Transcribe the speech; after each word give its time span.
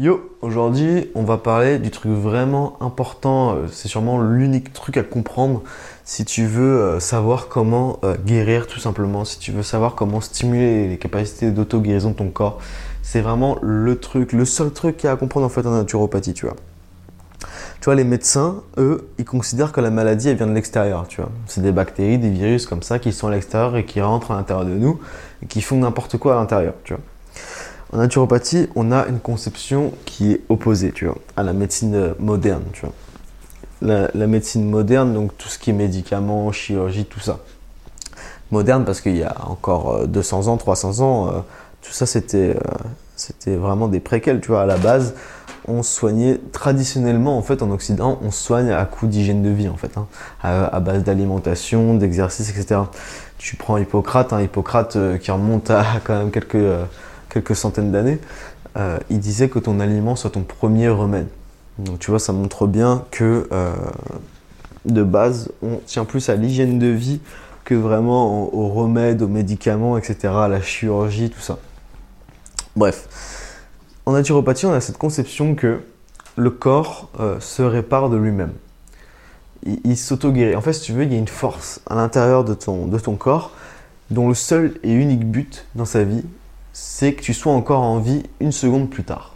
Yo, 0.00 0.30
aujourd'hui 0.42 1.10
on 1.16 1.24
va 1.24 1.38
parler 1.38 1.80
du 1.80 1.90
truc 1.90 2.12
vraiment 2.12 2.76
important, 2.80 3.56
euh, 3.56 3.66
c'est 3.66 3.88
sûrement 3.88 4.20
l'unique 4.20 4.72
truc 4.72 4.96
à 4.96 5.02
comprendre 5.02 5.64
si 6.04 6.24
tu 6.24 6.46
veux 6.46 6.80
euh, 6.80 7.00
savoir 7.00 7.48
comment 7.48 7.98
euh, 8.04 8.14
guérir 8.24 8.68
tout 8.68 8.78
simplement, 8.78 9.24
si 9.24 9.40
tu 9.40 9.50
veux 9.50 9.64
savoir 9.64 9.96
comment 9.96 10.20
stimuler 10.20 10.86
les 10.86 10.98
capacités 10.98 11.50
d'auto-guérison 11.50 12.10
de 12.10 12.14
ton 12.14 12.28
corps. 12.28 12.60
C'est 13.02 13.20
vraiment 13.20 13.58
le 13.60 13.98
truc, 13.98 14.32
le 14.32 14.44
seul 14.44 14.70
truc 14.70 14.98
qu'il 14.98 15.08
y 15.08 15.10
a 15.10 15.14
à 15.14 15.16
comprendre 15.16 15.46
en 15.46 15.48
fait 15.48 15.66
en 15.66 15.72
naturopathie, 15.72 16.32
tu 16.32 16.46
vois. 16.46 16.54
Tu 17.80 17.86
vois, 17.86 17.96
les 17.96 18.04
médecins, 18.04 18.62
eux, 18.76 19.08
ils 19.18 19.24
considèrent 19.24 19.72
que 19.72 19.80
la 19.80 19.90
maladie, 19.90 20.28
elle 20.28 20.36
vient 20.36 20.46
de 20.46 20.54
l'extérieur, 20.54 21.08
tu 21.08 21.20
vois. 21.20 21.30
C'est 21.46 21.60
des 21.60 21.72
bactéries, 21.72 22.18
des 22.18 22.30
virus 22.30 22.66
comme 22.66 22.84
ça 22.84 23.00
qui 23.00 23.12
sont 23.12 23.26
à 23.26 23.32
l'extérieur 23.32 23.76
et 23.76 23.84
qui 23.84 24.00
rentrent 24.00 24.30
à 24.30 24.36
l'intérieur 24.36 24.64
de 24.64 24.74
nous 24.74 25.00
et 25.42 25.46
qui 25.46 25.60
font 25.60 25.78
n'importe 25.78 26.18
quoi 26.18 26.36
à 26.36 26.36
l'intérieur, 26.36 26.74
tu 26.84 26.94
vois. 26.94 27.02
En 27.92 27.98
naturopathie, 27.98 28.68
on 28.74 28.92
a 28.92 29.06
une 29.06 29.18
conception 29.18 29.92
qui 30.04 30.32
est 30.32 30.40
opposée, 30.50 30.92
tu 30.92 31.06
vois, 31.06 31.16
à 31.36 31.42
la 31.42 31.54
médecine 31.54 32.14
moderne, 32.18 32.64
tu 32.72 32.82
vois. 32.82 32.92
La, 33.80 34.26
médecine 34.26 34.68
moderne, 34.68 35.14
donc 35.14 35.38
tout 35.38 35.48
ce 35.48 35.58
qui 35.58 35.70
est 35.70 35.72
médicaments, 35.72 36.50
chirurgie, 36.52 37.06
tout 37.06 37.20
ça. 37.20 37.38
Moderne 38.50 38.84
parce 38.84 39.00
qu'il 39.00 39.16
y 39.16 39.22
a 39.22 39.34
encore 39.46 40.06
200 40.06 40.48
euh, 40.48 40.50
ans, 40.50 40.56
300 40.56 41.00
ans, 41.00 41.28
euh, 41.28 41.32
tout 41.82 41.92
ça 41.92 42.06
c'était 42.06 42.56
euh, 42.56 42.78
c'était 43.14 43.56
vraiment 43.56 43.88
des 43.88 44.00
préquels, 44.00 44.40
tu. 44.40 44.54
À 44.54 44.66
la 44.66 44.76
base, 44.76 45.14
on 45.66 45.82
soignait 45.82 46.40
traditionnellement, 46.52 47.38
en 47.38 47.42
fait, 47.42 47.62
en 47.62 47.70
Occident, 47.70 48.18
on 48.22 48.30
soigne 48.30 48.70
à 48.70 48.84
coup 48.84 49.06
d'hygiène 49.06 49.42
de 49.42 49.50
vie, 49.50 49.68
en 49.68 49.76
fait, 49.76 49.96
hein, 49.96 50.06
à, 50.42 50.80
base 50.80 51.04
d'alimentation, 51.04 51.94
d'exercice, 51.94 52.50
etc. 52.50 52.80
Tu 53.38 53.56
prends 53.56 53.78
Hippocrate, 53.78 54.32
hein, 54.32 54.40
Hippocrate 54.40 55.18
qui 55.20 55.30
remonte 55.30 55.70
à 55.70 55.84
quand 56.04 56.18
même 56.18 56.30
quelques 56.30 56.56
quelques 57.28 57.56
centaines 57.56 57.92
d'années, 57.92 58.18
euh, 58.76 58.98
il 59.10 59.18
disait 59.18 59.48
que 59.48 59.58
ton 59.58 59.80
aliment 59.80 60.16
soit 60.16 60.30
ton 60.30 60.42
premier 60.42 60.88
remède. 60.88 61.28
Donc 61.78 61.98
tu 61.98 62.10
vois, 62.10 62.20
ça 62.20 62.32
montre 62.32 62.66
bien 62.66 63.04
que 63.10 63.48
euh, 63.52 63.72
de 64.84 65.02
base, 65.02 65.50
on 65.62 65.76
tient 65.86 66.04
plus 66.04 66.28
à 66.28 66.36
l'hygiène 66.36 66.78
de 66.78 66.88
vie 66.88 67.20
que 67.64 67.74
vraiment 67.74 68.52
aux 68.54 68.68
remèdes, 68.68 69.20
aux 69.22 69.28
médicaments, 69.28 69.98
etc., 69.98 70.32
à 70.34 70.48
la 70.48 70.62
chirurgie, 70.62 71.30
tout 71.30 71.40
ça. 71.40 71.58
Bref, 72.76 73.08
en 74.06 74.12
naturopathie, 74.12 74.66
on 74.66 74.72
a 74.72 74.80
cette 74.80 74.96
conception 74.96 75.54
que 75.54 75.80
le 76.36 76.50
corps 76.50 77.10
euh, 77.20 77.38
se 77.40 77.62
répare 77.62 78.08
de 78.08 78.16
lui-même. 78.16 78.52
Il, 79.84 79.96
s'auto-guérit. 79.96 80.54
En 80.54 80.60
fait, 80.60 80.72
si 80.72 80.82
tu 80.82 80.92
veux, 80.92 81.02
il 81.02 81.12
y 81.12 81.16
a 81.16 81.18
une 81.18 81.28
force 81.28 81.80
à 81.90 81.96
l'intérieur 81.96 82.44
de 82.44 82.54
ton, 82.54 82.86
de 82.86 82.98
ton 82.98 83.16
corps 83.16 83.50
dont 84.10 84.28
le 84.28 84.34
seul 84.34 84.78
et 84.84 84.92
unique 84.92 85.28
but 85.28 85.66
dans 85.74 85.84
sa 85.84 86.04
vie, 86.04 86.24
c'est 86.72 87.14
que 87.14 87.22
tu 87.22 87.34
sois 87.34 87.52
encore 87.52 87.82
en 87.82 87.98
vie 87.98 88.22
une 88.40 88.52
seconde 88.52 88.90
plus 88.90 89.04
tard. 89.04 89.34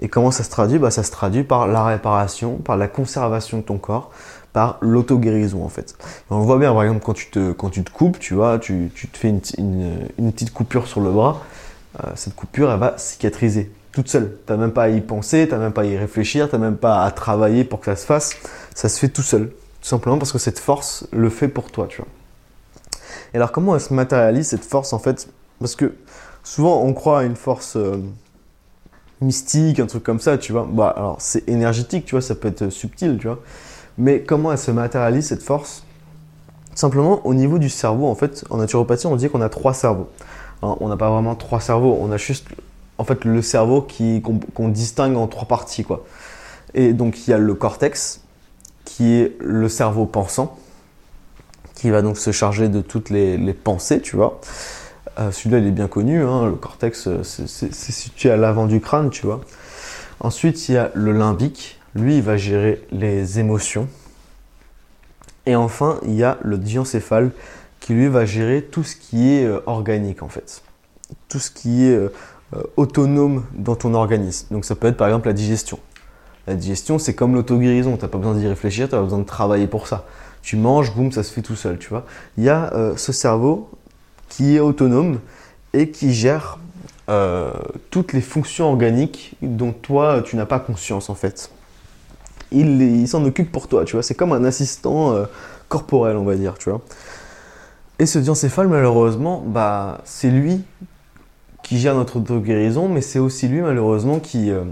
Et 0.00 0.08
comment 0.08 0.30
ça 0.30 0.44
se 0.44 0.50
traduit? 0.50 0.78
Bah, 0.78 0.90
Ça 0.90 1.02
se 1.02 1.10
traduit 1.10 1.42
par 1.42 1.66
la 1.66 1.84
réparation, 1.84 2.56
par 2.56 2.76
la 2.76 2.88
conservation 2.88 3.58
de 3.58 3.62
ton 3.62 3.78
corps, 3.78 4.10
par 4.52 4.78
l'auto-guérison 4.80 5.64
en 5.64 5.68
fait. 5.68 5.96
on 6.30 6.38
le 6.38 6.44
voit 6.44 6.58
bien 6.58 6.72
par 6.72 6.82
exemple 6.82 7.04
quand 7.04 7.14
tu 7.14 7.30
te, 7.30 7.52
quand 7.52 7.70
tu 7.70 7.82
te 7.82 7.90
coupes, 7.90 8.18
tu 8.18 8.34
vois, 8.34 8.58
tu, 8.58 8.90
tu 8.94 9.08
te 9.08 9.18
fais 9.18 9.28
une, 9.28 9.40
une, 10.18 10.32
petite 10.32 10.52
coupure 10.52 10.86
sur 10.86 11.00
le 11.00 11.10
bras, 11.10 11.42
euh, 12.02 12.10
cette 12.14 12.34
coupure 12.34 12.70
elle 12.70 12.78
va 12.78 12.94
cicatriser 12.96 13.70
toute 13.92 14.08
seule. 14.08 14.36
Tu 14.46 14.56
même 14.56 14.72
pas 14.72 14.84
à 14.84 14.88
y 14.88 15.00
penser, 15.00 15.48
tu 15.48 15.56
même 15.56 15.72
pas 15.72 15.82
à 15.82 15.84
y 15.84 15.96
réfléchir, 15.96 16.48
tu 16.48 16.56
même 16.58 16.76
pas 16.76 17.04
à 17.04 17.10
travailler 17.10 17.64
pour 17.64 17.80
que 17.80 17.86
ça 17.86 17.96
se 17.96 18.06
fasse. 18.06 18.36
Ça 18.74 18.88
se 18.88 18.98
fait 18.98 19.08
tout 19.08 19.22
seul. 19.22 19.50
Tout 19.80 19.88
simplement 19.88 20.18
parce 20.18 20.32
que 20.32 20.38
cette 20.38 20.58
force 20.58 21.06
le 21.12 21.30
fait 21.30 21.48
pour 21.48 21.70
toi, 21.70 21.86
tu 21.88 21.98
vois. 21.98 22.08
Et 23.34 23.36
alors 23.36 23.52
comment 23.52 23.74
elle 23.74 23.80
se 23.80 23.92
matérialise 23.92 24.48
cette 24.48 24.64
force 24.64 24.92
en 24.92 24.98
fait? 24.98 25.28
Parce 25.58 25.74
que 25.74 25.94
souvent 26.48 26.82
on 26.82 26.94
croit 26.94 27.20
à 27.20 27.22
une 27.24 27.36
force 27.36 27.76
euh, 27.76 27.98
mystique, 29.20 29.80
un 29.80 29.86
truc 29.86 30.02
comme 30.02 30.18
ça, 30.18 30.38
tu 30.38 30.52
vois. 30.52 30.66
Bah, 30.70 30.94
alors 30.96 31.16
c'est 31.18 31.46
énergétique, 31.48 32.06
tu 32.06 32.12
vois, 32.12 32.22
ça 32.22 32.34
peut 32.34 32.48
être 32.48 32.70
subtil, 32.70 33.18
tu 33.18 33.26
vois. 33.26 33.40
Mais 33.98 34.22
comment 34.22 34.50
elle 34.50 34.58
se 34.58 34.70
matérialise 34.70 35.26
cette 35.26 35.42
force? 35.42 35.84
Simplement 36.74 37.26
au 37.26 37.34
niveau 37.34 37.58
du 37.58 37.68
cerveau, 37.68 38.06
en 38.06 38.14
fait, 38.14 38.44
en 38.48 38.56
naturopathie, 38.58 39.06
on 39.06 39.16
dit 39.16 39.28
qu'on 39.28 39.42
a 39.42 39.48
trois 39.50 39.74
cerveaux. 39.74 40.08
on 40.62 40.88
n'a 40.88 40.96
pas 40.96 41.10
vraiment 41.10 41.34
trois 41.34 41.60
cerveaux, 41.60 41.98
on 42.00 42.10
a 42.12 42.16
juste 42.16 42.46
en 42.96 43.04
fait 43.04 43.24
le 43.24 43.42
cerveau 43.42 43.86
qu'on 44.54 44.68
distingue 44.68 45.16
en 45.16 45.26
trois 45.26 45.46
parties, 45.46 45.84
quoi. 45.84 46.06
Et 46.72 46.94
donc 46.94 47.26
il 47.26 47.30
y 47.30 47.34
a 47.34 47.38
le 47.38 47.54
cortex, 47.54 48.22
qui 48.86 49.12
est 49.16 49.36
le 49.40 49.68
cerveau 49.68 50.06
pensant, 50.06 50.56
qui 51.74 51.90
va 51.90 52.00
donc 52.00 52.16
se 52.16 52.32
charger 52.32 52.68
de 52.68 52.80
toutes 52.80 53.10
les 53.10 53.52
pensées, 53.52 54.00
tu 54.00 54.16
vois. 54.16 54.40
Euh, 55.18 55.32
celui-là, 55.32 55.58
il 55.58 55.66
est 55.66 55.72
bien 55.72 55.88
connu. 55.88 56.22
Hein, 56.22 56.46
le 56.46 56.52
cortex, 56.52 57.08
euh, 57.08 57.22
c'est 57.22 57.72
situé 57.72 58.30
à 58.30 58.36
l'avant 58.36 58.66
du 58.66 58.80
crâne, 58.80 59.10
tu 59.10 59.26
vois. 59.26 59.40
Ensuite, 60.20 60.68
il 60.68 60.74
y 60.74 60.78
a 60.78 60.90
le 60.94 61.12
limbique. 61.12 61.80
Lui, 61.94 62.18
il 62.18 62.22
va 62.22 62.36
gérer 62.36 62.86
les 62.92 63.40
émotions. 63.40 63.88
Et 65.46 65.56
enfin, 65.56 65.98
il 66.04 66.14
y 66.14 66.22
a 66.22 66.38
le 66.42 66.58
diencéphale 66.58 67.30
qui, 67.80 67.94
lui, 67.94 68.08
va 68.08 68.26
gérer 68.26 68.62
tout 68.62 68.84
ce 68.84 68.94
qui 68.94 69.34
est 69.34 69.44
euh, 69.44 69.60
organique, 69.66 70.22
en 70.22 70.28
fait. 70.28 70.62
Tout 71.28 71.38
ce 71.38 71.50
qui 71.50 71.84
est 71.84 71.98
autonome 72.76 73.44
dans 73.54 73.76
ton 73.76 73.94
organisme. 73.94 74.46
Donc, 74.50 74.64
ça 74.64 74.74
peut 74.74 74.86
être, 74.86 74.96
par 74.96 75.08
exemple, 75.08 75.26
la 75.26 75.32
digestion. 75.32 75.78
La 76.46 76.54
digestion, 76.54 76.98
c'est 76.98 77.14
comme 77.14 77.34
l'auto-guérison. 77.34 77.96
Tu 77.96 78.02
n'as 78.02 78.08
pas 78.08 78.18
besoin 78.18 78.34
d'y 78.34 78.46
réfléchir, 78.46 78.88
tu 78.88 78.94
n'as 78.94 79.00
pas 79.00 79.04
besoin 79.04 79.18
de 79.18 79.24
travailler 79.24 79.66
pour 79.66 79.86
ça. 79.86 80.06
Tu 80.42 80.56
manges, 80.56 80.94
boum, 80.94 81.12
ça 81.12 81.22
se 81.22 81.32
fait 81.32 81.42
tout 81.42 81.56
seul, 81.56 81.78
tu 81.78 81.88
vois. 81.88 82.04
Il 82.36 82.44
y 82.44 82.50
a 82.50 82.72
ce 82.96 83.12
cerveau 83.12 83.70
qui 84.28 84.56
est 84.56 84.60
autonome 84.60 85.20
et 85.72 85.90
qui 85.90 86.12
gère 86.12 86.58
euh, 87.08 87.50
toutes 87.90 88.12
les 88.12 88.20
fonctions 88.20 88.66
organiques 88.66 89.34
dont 89.40 89.72
toi 89.72 90.22
tu 90.22 90.36
n'as 90.36 90.46
pas 90.46 90.60
conscience 90.60 91.10
en 91.10 91.14
fait. 91.14 91.50
Il, 92.50 93.06
s'en 93.06 93.24
occupe 93.24 93.52
pour 93.52 93.68
toi, 93.68 93.84
tu 93.84 93.92
vois. 93.92 94.02
C'est 94.02 94.14
comme 94.14 94.32
un 94.32 94.44
assistant 94.44 95.12
euh, 95.12 95.26
corporel, 95.68 96.16
on 96.16 96.24
va 96.24 96.34
dire, 96.34 96.56
tu 96.56 96.70
vois. 96.70 96.80
Et 97.98 98.06
ce 98.06 98.18
diencéphale, 98.18 98.68
malheureusement, 98.68 99.42
bah, 99.46 100.00
c'est 100.04 100.30
lui 100.30 100.62
qui 101.62 101.78
gère 101.78 101.94
notre 101.94 102.16
auto-guérison, 102.16 102.88
mais 102.88 103.02
c'est 103.02 103.18
aussi 103.18 103.48
lui, 103.48 103.60
malheureusement, 103.60 104.18
qui, 104.18 104.50
euh, 104.50 104.64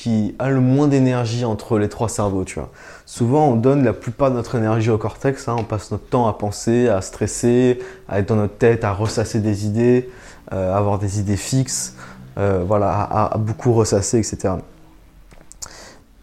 qui 0.00 0.34
a 0.38 0.48
le 0.48 0.60
moins 0.60 0.88
d'énergie 0.88 1.44
entre 1.44 1.78
les 1.78 1.90
trois 1.90 2.08
cerveaux, 2.08 2.44
tu 2.44 2.54
vois. 2.54 2.70
Souvent, 3.04 3.48
on 3.48 3.56
donne 3.56 3.84
la 3.84 3.92
plupart 3.92 4.30
de 4.30 4.36
notre 4.36 4.54
énergie 4.54 4.88
au 4.88 4.96
cortex, 4.96 5.46
hein. 5.46 5.56
on 5.58 5.62
passe 5.62 5.90
notre 5.90 6.06
temps 6.06 6.26
à 6.26 6.32
penser, 6.32 6.88
à 6.88 7.02
stresser, 7.02 7.80
à 8.08 8.18
être 8.18 8.28
dans 8.28 8.36
notre 8.36 8.56
tête, 8.56 8.82
à 8.82 8.94
ressasser 8.94 9.40
des 9.40 9.66
idées, 9.66 10.08
euh, 10.54 10.74
avoir 10.74 10.98
des 10.98 11.20
idées 11.20 11.36
fixes, 11.36 11.96
euh, 12.38 12.64
voilà, 12.66 12.88
à, 12.90 13.36
beaucoup 13.36 13.74
ressasser, 13.74 14.16
etc. 14.16 14.54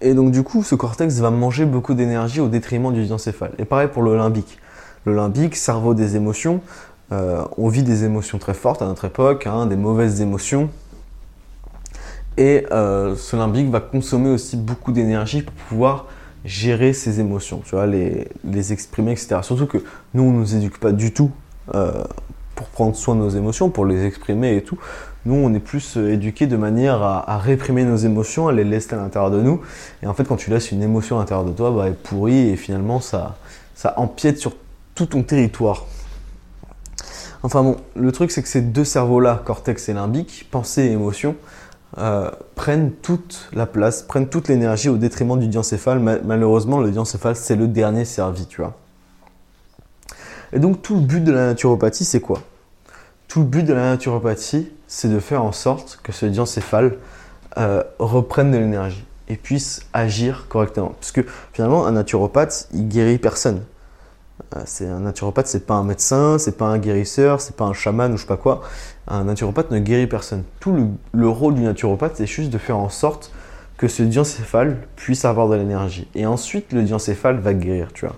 Et 0.01 0.15
donc 0.15 0.31
du 0.31 0.41
coup, 0.41 0.63
ce 0.63 0.73
cortex 0.73 1.19
va 1.19 1.29
manger 1.29 1.65
beaucoup 1.65 1.93
d'énergie 1.93 2.39
au 2.39 2.47
détriment 2.47 2.91
du 2.91 3.05
diencéphale. 3.05 3.51
Et 3.59 3.65
pareil 3.65 3.89
pour 3.89 4.01
le 4.01 4.17
limbique. 4.17 4.57
Cerveau 5.55 5.93
des 5.93 6.15
émotions, 6.15 6.61
euh, 7.11 7.45
on 7.59 7.69
vit 7.69 7.83
des 7.83 8.05
émotions 8.05 8.39
très 8.39 8.55
fortes 8.55 8.81
à 8.81 8.85
notre 8.85 9.05
époque, 9.05 9.45
hein, 9.45 9.67
des 9.67 9.75
mauvaises 9.75 10.19
émotions, 10.19 10.71
et 12.37 12.65
euh, 12.71 13.15
ce 13.15 13.35
limbique 13.35 13.69
va 13.69 13.79
consommer 13.79 14.29
aussi 14.29 14.57
beaucoup 14.57 14.91
d'énergie 14.91 15.41
pour 15.41 15.53
pouvoir 15.53 16.05
gérer 16.45 16.93
ses 16.93 17.19
émotions, 17.19 17.61
tu 17.65 17.71
vois, 17.71 17.87
les, 17.87 18.27
les 18.45 18.73
exprimer, 18.73 19.11
etc. 19.11 19.39
Surtout 19.41 19.65
que 19.65 19.79
nous, 20.13 20.23
on 20.23 20.31
ne 20.31 20.39
nous 20.39 20.55
éduque 20.55 20.79
pas 20.79 20.91
du 20.91 21.11
tout 21.11 21.31
euh, 21.75 21.91
pour 22.55 22.67
prendre 22.67 22.95
soin 22.95 23.15
de 23.15 23.19
nos 23.19 23.29
émotions, 23.29 23.69
pour 23.69 23.85
les 23.85 24.05
exprimer 24.05 24.55
et 24.55 24.63
tout. 24.63 24.77
Nous, 25.25 25.35
on 25.35 25.53
est 25.53 25.59
plus 25.59 25.97
euh, 25.97 26.13
éduqués 26.13 26.47
de 26.47 26.55
manière 26.55 27.01
à, 27.01 27.37
réprimer 27.37 27.83
nos 27.83 27.97
émotions, 27.97 28.47
à 28.47 28.53
les 28.53 28.63
laisser 28.63 28.93
à 28.93 28.97
l'intérieur 28.97 29.31
de 29.31 29.41
nous. 29.41 29.61
Et 30.01 30.07
en 30.07 30.13
fait, 30.13 30.23
quand 30.23 30.37
tu 30.37 30.49
laisses 30.49 30.71
une 30.71 30.83
émotion 30.83 31.17
à 31.17 31.19
l'intérieur 31.19 31.45
de 31.45 31.51
toi, 31.51 31.71
bah, 31.71 31.83
elle 31.87 31.95
pourrit 31.95 32.49
et 32.49 32.55
finalement, 32.55 33.01
ça, 33.01 33.35
ça 33.75 33.95
empiète 33.97 34.37
sur 34.37 34.53
tout 34.95 35.07
ton 35.07 35.23
territoire. 35.23 35.85
Enfin 37.43 37.61
bon, 37.61 37.77
le 37.95 38.11
truc, 38.11 38.31
c'est 38.31 38.41
que 38.41 38.47
ces 38.47 38.61
deux 38.61 38.85
cerveaux-là, 38.85 39.41
cortex 39.45 39.89
et 39.89 39.93
limbique, 39.93 40.47
pensée 40.49 40.83
et 40.83 40.91
émotion, 40.91 41.35
euh, 41.97 42.29
prennent 42.55 42.91
toute 42.91 43.49
la 43.53 43.65
place, 43.65 44.03
prennent 44.03 44.27
toute 44.27 44.47
l'énergie 44.47 44.89
au 44.89 44.97
détriment 44.97 45.39
du 45.39 45.47
diencéphale. 45.47 45.99
Malheureusement, 45.99 46.79
le 46.79 46.91
diencéphale, 46.91 47.35
c'est 47.35 47.55
le 47.55 47.67
dernier 47.67 48.05
servi, 48.05 48.45
tu 48.45 48.61
vois. 48.61 48.75
Et 50.53 50.59
donc, 50.59 50.81
tout 50.81 50.95
le 50.95 51.01
but 51.01 51.23
de 51.23 51.31
la 51.31 51.47
naturopathie, 51.47 52.05
c'est 52.05 52.21
quoi? 52.21 52.41
Tout 53.27 53.39
le 53.39 53.45
but 53.45 53.63
de 53.63 53.73
la 53.73 53.81
naturopathie, 53.81 54.71
c'est 54.87 55.09
de 55.09 55.19
faire 55.19 55.43
en 55.43 55.51
sorte 55.51 55.99
que 56.03 56.11
ce 56.11 56.25
diencéphale 56.25 56.97
euh, 57.57 57.83
reprenne 57.99 58.51
de 58.51 58.57
l'énergie 58.57 59.05
et 59.27 59.35
puisse 59.35 59.81
agir 59.93 60.45
correctement. 60.47 60.93
Parce 60.99 61.11
que 61.11 61.21
finalement, 61.53 61.85
un 61.85 61.91
naturopathe, 61.93 62.69
il 62.73 62.87
guérit 62.87 63.17
personne. 63.17 63.63
Euh, 64.55 64.61
c'est 64.65 64.87
un 64.87 64.99
naturopathe, 64.99 65.47
c'est 65.47 65.65
pas 65.65 65.75
un 65.75 65.83
médecin, 65.83 66.37
c'est 66.37 66.57
pas 66.57 66.65
un 66.65 66.77
guérisseur, 66.77 67.41
c'est 67.41 67.55
pas 67.55 67.65
un 67.65 67.73
chaman 67.73 68.13
ou 68.13 68.17
je 68.17 68.21
sais 68.21 68.27
pas 68.27 68.37
quoi. 68.37 68.61
Un 69.07 69.25
naturopathe 69.25 69.71
ne 69.71 69.79
guérit 69.79 70.07
personne. 70.07 70.43
Tout 70.59 70.95
le, 71.13 71.29
rôle 71.29 71.55
du 71.55 71.61
naturopathe, 71.61 72.13
c'est 72.15 72.25
juste 72.25 72.49
de 72.49 72.57
faire 72.57 72.77
en 72.77 72.89
sorte 72.89 73.31
que 73.77 73.87
ce 73.87 74.03
diencéphale 74.03 74.77
puisse 74.95 75.25
avoir 75.25 75.47
de 75.49 75.55
l'énergie. 75.55 76.07
Et 76.15 76.25
ensuite, 76.25 76.73
le 76.73 76.83
diencéphale 76.83 77.39
va 77.39 77.53
guérir, 77.53 77.93
tu 77.93 78.05
vois. 78.05 78.15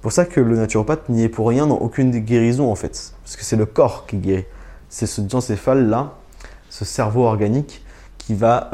Pour 0.00 0.12
ça 0.12 0.24
que 0.24 0.40
le 0.40 0.56
naturopathe 0.56 1.08
n'y 1.08 1.24
est 1.24 1.28
pour 1.28 1.48
rien 1.48 1.66
dans 1.66 1.78
aucune 1.78 2.10
des 2.10 2.20
guérisons, 2.20 2.70
en 2.70 2.74
fait. 2.74 3.14
Parce 3.22 3.36
que 3.36 3.44
c'est 3.44 3.56
le 3.56 3.66
corps 3.66 4.06
qui 4.06 4.18
guérit. 4.18 4.44
C'est 4.88 5.06
ce 5.06 5.20
diencéphale-là, 5.20 6.14
ce 6.68 6.84
cerveau 6.84 7.24
organique, 7.24 7.82
qui 8.18 8.34
va, 8.34 8.70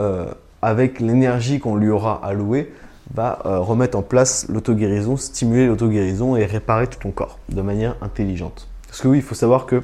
avec 0.63 1.01
l'énergie 1.01 1.61
qu'on 1.61 1.77
lui 1.77 1.89
aura 1.89 2.21
allouée, 2.25 2.73
va 3.15 3.41
remettre 3.45 3.99
en 3.99 4.03
place 4.03 4.47
l'auto-guérison, 4.49 5.17
stimuler 5.17 5.67
l'auto-guérison 5.67 6.37
et 6.37 6.47
réparer 6.47 6.87
tout 6.87 6.99
ton 7.01 7.11
corps 7.11 7.39
de 7.49 7.63
manière 7.63 7.97
intelligente. 8.03 8.69
Parce 8.87 9.01
que 9.01 9.09
oui, 9.09 9.19
il 9.19 9.23
faut 9.23 9.35
savoir 9.35 9.67
que 9.67 9.83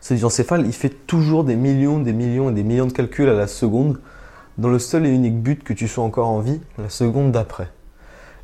ce 0.00 0.14
diencéphale, 0.14 0.66
il 0.66 0.72
fait 0.72 1.06
toujours 1.06 1.44
des 1.44 1.56
millions, 1.56 1.98
des 1.98 2.12
millions 2.12 2.50
et 2.50 2.52
des 2.52 2.62
millions 2.62 2.86
de 2.86 2.92
calculs 2.92 3.28
à 3.28 3.34
la 3.34 3.46
seconde, 3.46 3.98
dans 4.56 4.68
le 4.68 4.78
seul 4.78 5.04
et 5.04 5.10
unique 5.10 5.42
but 5.42 5.62
que 5.62 5.72
tu 5.72 5.88
sois 5.88 6.04
encore 6.04 6.28
en 6.28 6.40
vie 6.40 6.60
la 6.78 6.88
seconde 6.88 7.32
d'après. 7.32 7.68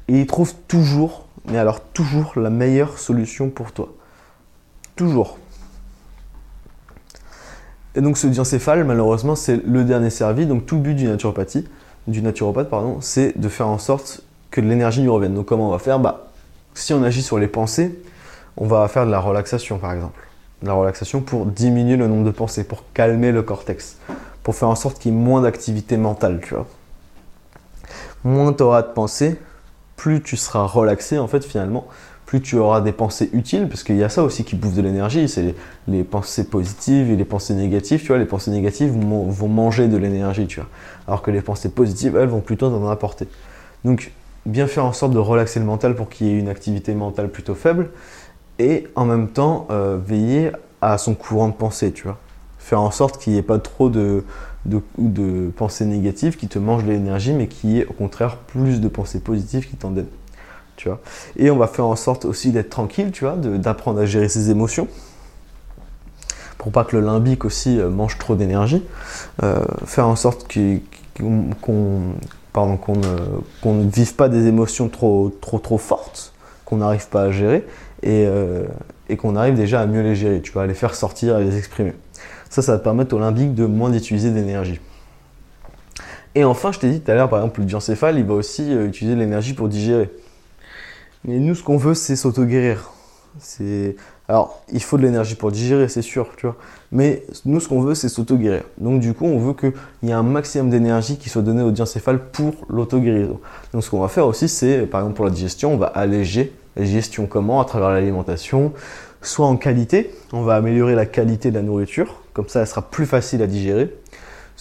Et 0.09 0.21
il 0.21 0.27
trouve 0.27 0.55
toujours, 0.69 1.27
mais 1.49 1.59
alors 1.59 1.81
toujours, 1.81 2.33
la 2.37 2.51
meilleure 2.51 2.99
solution 2.99 3.49
pour 3.49 3.73
toi. 3.73 3.95
Toujours. 4.97 5.39
Et 7.95 8.01
donc 8.01 8.19
ce 8.19 8.27
diencéphale, 8.27 8.85
malheureusement, 8.85 9.37
c'est 9.37 9.65
le 9.65 9.85
dernier 9.85 10.11
servi. 10.11 10.47
Donc 10.47 10.67
tout 10.67 10.79
but 10.79 10.95
du 10.95 11.07
naturopathie, 11.07 11.67
du 12.07 12.23
naturopathe, 12.23 12.69
pardon, 12.69 12.99
c'est 13.01 13.39
de 13.39 13.49
faire 13.49 13.69
en 13.69 13.79
sorte 13.79 14.23
que 14.51 14.61
l'énergie 14.61 15.03
lui 15.03 15.09
revienne. 15.09 15.35
Donc 15.35 15.47
comment 15.47 15.69
on 15.69 15.73
va 15.73 15.79
faire? 15.79 15.99
Bah, 15.99 16.29
si 16.75 16.93
on 16.93 17.03
agit 17.03 17.23
sur 17.23 17.39
les 17.39 17.49
pensées, 17.49 18.03
on 18.57 18.67
va 18.67 18.87
faire 18.89 19.07
de 19.07 19.11
la 19.11 19.21
relaxation, 19.21 19.79
par 19.79 19.93
exemple 19.93 20.19
la 20.63 20.75
relaxation 20.75 21.21
pour 21.21 21.47
diminuer 21.47 21.97
le 21.97 22.07
nombre 22.07 22.25
de 22.25 22.31
pensées, 22.31 22.65
pour 22.65 22.85
calmer 22.95 23.33
le 23.33 23.43
cortex, 23.43 23.97
pour 24.43 24.55
faire 24.55 24.69
en 24.69 24.75
sorte 24.75 24.99
qu'il 24.99 25.13
y 25.13 25.15
ait 25.15 25.19
moins 25.19 25.43
d'activité 25.43 25.97
mentale. 25.97 26.41
Moins 28.25 28.53
tu 28.53 28.63
auras 28.63 28.83
de 28.83 28.93
pensées, 28.93 29.41
plus 29.97 30.23
tu 30.23 30.37
seras 30.37 30.65
relaxé 30.65 31.19
en 31.19 31.27
fait 31.27 31.45
finalement, 31.45 31.87
plus 32.33 32.41
tu 32.41 32.57
auras 32.57 32.81
des 32.81 32.93
pensées 32.93 33.29
utiles, 33.35 33.69
parce 33.69 33.83
qu'il 33.83 33.99
y 33.99 34.03
a 34.03 34.09
ça 34.09 34.23
aussi 34.23 34.43
qui 34.43 34.57
bouffe 34.57 34.73
de 34.73 34.81
l'énergie, 34.81 35.29
c'est 35.29 35.55
les, 35.87 36.03
pensées 36.03 36.45
positives 36.45 37.11
et 37.11 37.17
les 37.17 37.27
pensées 37.27 37.53
négatives, 37.53 38.01
tu 38.01 38.07
vois, 38.07 38.17
les 38.17 38.25
pensées 38.25 38.51
négatives 38.51 38.91
vont, 38.91 39.49
manger 39.49 39.87
de 39.87 39.99
l'énergie, 39.99 40.47
tu 40.47 40.61
vois, 40.61 40.69
alors 41.07 41.21
que 41.21 41.31
les 41.31 41.43
pensées 41.43 41.69
positives, 41.69 42.17
elles, 42.17 42.31
vont 42.31 42.41
plutôt 42.41 42.69
en 42.69 42.89
apporter. 42.89 43.29
Donc, 43.85 44.13
bien 44.47 44.67
faire 44.67 44.87
en 44.87 44.95
sorte 44.95 45.13
de 45.13 45.19
relaxer 45.19 45.61
le 45.61 45.67
mental 45.67 45.95
pour 45.95 46.09
qu'il 46.09 46.27
y 46.27 46.31
ait 46.31 46.39
une 46.39 46.49
activité 46.49 46.95
mentale 46.95 47.29
plutôt 47.29 47.55
faible, 47.55 47.91
et 48.59 48.89
en 48.95 49.05
même 49.05 49.29
temps 49.29 49.67
euh, 49.71 49.99
veiller 50.03 50.53
à 50.81 50.97
son 50.97 51.15
courant 51.15 51.49
de 51.49 51.55
pensée, 51.55 51.93
tu 51.93 52.05
vois. 52.05 52.17
Faire 52.59 52.81
en 52.81 52.91
sorte 52.91 53.21
qu'il 53.21 53.35
n'y 53.35 53.41
ait 53.41 53.43
pas 53.43 53.59
trop 53.59 53.91
de, 53.91 54.25
de, 54.65 55.51
pensées 55.55 55.85
négatives 55.85 56.39
qui 56.39 56.49
te 56.49 56.59
mangent 56.59 56.85
de 56.85 56.93
l'énergie, 56.93 57.35
mais 57.35 57.47
qu'il 57.47 57.73
y 57.73 57.81
ait 57.81 57.85
au 57.85 57.93
contraire 57.93 58.39
plus 58.39 58.81
de 58.81 58.89
pensées 58.89 59.21
positives 59.21 59.69
qui 59.69 59.77
t'en 59.77 59.91
donnent. 59.91 60.07
Vois. 60.89 61.01
Et 61.37 61.51
on 61.51 61.57
va 61.57 61.67
faire 61.67 61.87
en 61.87 61.97
sorte 61.97 62.25
aussi 62.25 62.51
d'être 62.51 62.71
tranquille, 62.71 63.11
tu 63.13 63.25
vois, 63.25 63.37
d'apprendre 63.37 64.01
à 64.01 64.07
gérer 64.07 64.29
ses 64.29 64.51
émotions. 64.51 64.89
Pour 66.59 66.71
pas 66.71 66.85
que 66.85 66.97
le 66.97 67.05
limbique 67.05 67.45
aussi 67.45 67.81
euh, 67.81 67.91
mange 67.91 68.19
trop 68.19 68.37
d'énergie. 68.37 68.85
Euh, 69.43 69.65
faire 69.85 70.07
en 70.07 70.17
sorte 70.17 70.47
qu'on 71.61 72.15
ne, 72.55 73.91
vive 73.91 74.15
pas 74.15 74.29
des 74.29 74.47
émotions 74.47 74.89
trop, 74.89 75.37
trop, 75.41 75.59
trop 75.59 75.79
fortes, 75.79 76.33
qu'on 76.65 76.77
n'arrive 76.77 77.09
pas 77.09 77.23
à 77.23 77.31
gérer 77.33 77.67
euh, 78.07 78.65
et, 79.09 79.17
qu'on 79.17 79.37
arrive 79.37 79.55
déjà 79.55 79.81
à 79.81 79.87
mieux 79.87 80.03
les 80.03 80.15
gérer, 80.15 80.41
tu 80.41 80.53
vas 80.53 80.67
les 80.67 80.75
faire 80.75 80.95
sortir, 80.95 81.37
à 81.37 81.41
les 81.41 81.57
exprimer. 81.57 81.93
Ça, 82.51 82.63
ça 82.63 82.73
va 82.73 82.79
permettre 82.79 83.15
au 83.15 83.19
limbique 83.19 83.55
de 83.55 83.65
moins 83.65 83.91
d'utiliser 83.91 84.31
d'énergie. 84.31 84.81
Et 86.35 86.45
enfin, 86.45 86.73
je 86.73 86.79
t'ai 86.79 86.91
dit 86.91 87.01
tout 87.01 87.11
à 87.11 87.15
l'heure, 87.15 87.29
par 87.29 87.41
exemple, 87.41 87.61
le 87.61 87.67
diencéphale, 87.67 88.19
il 88.19 88.25
va 88.25 88.35
aussi 88.35 88.73
euh, 88.73 88.87
utiliser 88.87 89.17
l'énergie 89.17 89.55
pour 89.55 89.69
digérer. 89.69 90.11
Mais 91.25 91.39
nous, 91.39 91.55
ce 91.55 91.63
qu'on 91.63 91.77
veut, 91.77 91.95
c'est 91.95 92.17
s'auto-guérir. 92.17 92.91
Alors, 94.29 94.63
il 94.73 94.83
faut 94.83 94.97
de 94.99 95.03
l'énergie 95.03 95.35
pour 95.35 95.53
digérer, 95.53 95.89
c'est 95.89 96.03
sûr, 96.03 96.29
tu 96.37 96.47
vois. 96.47 96.57
Mais 96.91 97.25
nous, 97.45 97.61
ce 97.61 97.69
qu'on 97.69 97.81
veut, 97.81 97.95
c'est 97.95 98.09
s'auto-guérir. 98.09 98.65
Donc, 98.79 99.01
du 99.01 99.15
coup, 99.15 99.25
on 99.25 99.39
veut 99.39 99.55
qu'il 99.55 99.73
y 100.03 100.11
ait 100.11 100.15
un 100.15 100.23
maximum 100.23 100.71
d'énergie 100.71 101.17
qui 101.17 101.29
soit 101.29 101.43
donnée 101.43 101.63
au 101.63 101.71
diencéphale 101.71 102.19
pour 102.19 102.55
l'auto-guérison. 102.69 103.41
Donc, 103.73 103.85
ce 103.85 103.91
qu'on 103.91 104.01
va 104.01 104.09
faire 104.09 104.27
aussi, 104.27 104.49
c'est, 104.49 104.87
par 104.87 105.01
exemple, 105.01 105.17
pour 105.17 105.25
la 105.25 105.31
digestion, 105.31 105.75
on 105.75 105.79
va 105.79 105.87
alléger 105.87 106.53
la 106.77 106.85
gestion 106.85 107.27
comment? 107.27 107.61
À 107.61 107.65
travers 107.65 107.91
l'alimentation, 107.91 108.73
soit 109.23 109.47
en 109.47 109.57
qualité, 109.57 110.11
on 110.33 110.43
va 110.43 110.57
améliorer 110.57 110.95
la 110.95 111.07
qualité 111.07 111.51
de 111.51 111.57
la 111.57 111.63
nourriture, 111.63 112.23
comme 112.33 112.49
ça 112.49 112.61
elle 112.61 112.67
sera 112.67 112.83
plus 112.83 113.07
facile 113.07 113.43
à 113.43 113.47
digérer, 113.47 113.95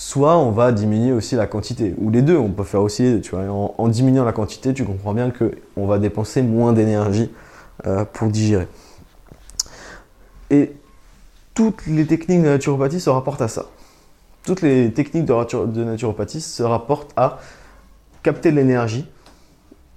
soit 0.02 0.36
on 0.36 0.50
va 0.50 0.72
diminuer 0.72 1.12
aussi 1.12 1.36
la 1.36 1.46
quantité, 1.46 1.94
ou 2.00 2.10
les 2.10 2.24
deux, 2.24 2.36
on 2.36 2.50
peut 2.50 2.64
faire 2.64 2.82
aussi, 2.82 3.22
tu 3.22 3.36
vois, 3.36 3.44
en, 3.78 3.88
diminuant 3.88 4.26
la 4.26 4.32
quantité, 4.32 4.74
tu 4.74 4.84
comprends 4.84 5.14
bien 5.14 5.30
qu'on 5.30 5.86
va 5.86 6.00
dépenser 6.00 6.42
moins 6.42 6.74
d'énergie 6.74 7.30
euh, 7.86 8.04
pour 8.12 8.30
digérer. 8.30 8.68
Et 10.50 10.74
toutes 11.54 11.86
les 11.86 12.08
techniques 12.08 12.42
de 12.42 12.48
naturopathie 12.48 13.00
se 13.00 13.12
rapportent 13.12 13.44
à 13.44 13.48
ça. 13.48 13.68
Toutes 14.44 14.64
les 14.64 14.92
techniques 14.92 15.26
de 15.26 15.84
naturopathie 15.84 16.42
se 16.42 16.64
rapportent 16.64 17.12
à 17.16 17.38
capter 18.24 18.50
l'énergie 18.50 19.08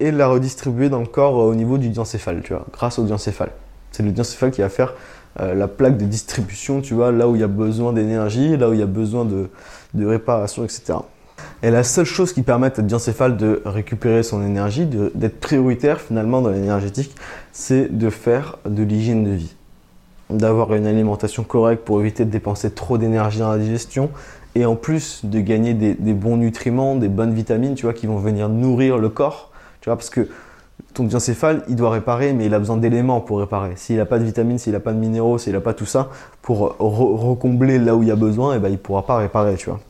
et 0.00 0.10
la 0.10 0.28
redistribuer 0.28 0.90
dans 0.90 1.00
le 1.00 1.06
corps 1.06 1.40
euh, 1.40 1.50
au 1.50 1.54
niveau 1.54 1.78
du 1.78 1.88
diencéphale, 1.88 2.42
tu 2.44 2.52
vois, 2.52 2.66
grâce 2.74 2.98
au 2.98 3.04
diencéphale. 3.04 3.52
C'est 3.90 4.02
le 4.02 4.12
diencéphale 4.12 4.50
qui 4.50 4.60
va 4.60 4.68
faire 4.68 4.92
euh, 5.40 5.54
la 5.54 5.68
plaque 5.68 5.98
de 5.98 6.04
distribution, 6.04 6.80
tu 6.80 6.94
vois, 6.94 7.12
là 7.12 7.28
où 7.28 7.34
il 7.34 7.40
y 7.40 7.44
a 7.44 7.48
besoin 7.48 7.92
d'énergie, 7.92 8.56
là 8.56 8.68
où 8.68 8.72
il 8.72 8.80
y 8.80 8.82
a 8.82 8.86
besoin 8.86 9.24
de, 9.24 9.48
réparation, 9.94 10.64
etc. 10.64 10.94
Et 11.62 11.70
la 11.70 11.82
seule 11.82 12.04
chose 12.04 12.32
qui 12.32 12.42
permet 12.42 12.78
à 12.78 12.82
diencéphale 12.82 13.36
de 13.36 13.62
récupérer 13.64 14.22
son 14.22 14.44
énergie, 14.44 14.86
d'être 14.86 15.40
prioritaire 15.40 16.00
finalement 16.00 16.42
dans 16.42 16.50
l'énergétique, 16.50 17.14
c'est 17.52 17.96
de 17.96 18.10
faire 18.10 18.58
de 18.66 18.82
l'hygiène 18.82 19.24
de 19.24 19.30
vie. 19.30 19.54
D'avoir 20.30 20.74
une 20.74 20.86
alimentation 20.86 21.42
correcte 21.42 21.84
pour 21.84 22.00
éviter 22.00 22.24
de 22.24 22.30
dépenser 22.30 22.70
trop 22.70 22.98
d'énergie 22.98 23.40
dans 23.40 23.50
la 23.50 23.58
digestion 23.58 24.10
et 24.54 24.66
en 24.66 24.76
plus 24.76 25.24
de 25.24 25.40
gagner 25.40 25.74
des, 25.74 25.94
des, 25.94 26.14
bons 26.14 26.36
nutriments, 26.36 26.96
des 26.96 27.08
bonnes 27.08 27.34
vitamines, 27.34 27.74
tu 27.74 27.86
vois, 27.86 27.92
qui 27.92 28.06
vont 28.06 28.18
venir 28.18 28.48
nourrir 28.48 28.98
le 28.98 29.08
corps 29.08 29.50
tu 29.84 29.90
vois, 29.90 29.98
parce 29.98 30.08
que 30.08 30.30
ton 30.94 31.04
diencéphale, 31.04 31.64
il 31.68 31.76
doit 31.76 31.90
réparer, 31.90 32.32
mais 32.32 32.46
il 32.46 32.54
a 32.54 32.58
besoin 32.58 32.76
d'éléments 32.76 33.20
pour 33.20 33.40
réparer. 33.40 33.72
S'il 33.76 33.96
n'a 33.96 34.06
pas 34.06 34.18
de 34.18 34.24
vitamines, 34.24 34.58
s'il 34.58 34.72
n'a 34.72 34.80
pas 34.80 34.92
de 34.92 34.98
minéraux, 34.98 35.38
s'il 35.38 35.52
n'a 35.52 35.60
pas 35.60 35.74
tout 35.74 35.86
ça, 35.86 36.10
pour 36.40 36.76
recombler 36.78 37.78
là 37.78 37.96
où 37.96 38.02
il 38.02 38.08
y 38.08 38.12
a 38.12 38.16
besoin, 38.16 38.54
et 38.54 38.56
eh 38.56 38.60
ben, 38.60 38.68
il 38.68 38.72
ne 38.72 38.76
pourra 38.76 39.04
pas 39.04 39.16
réparer, 39.16 39.56
tu 39.56 39.70
vois. 39.70 39.80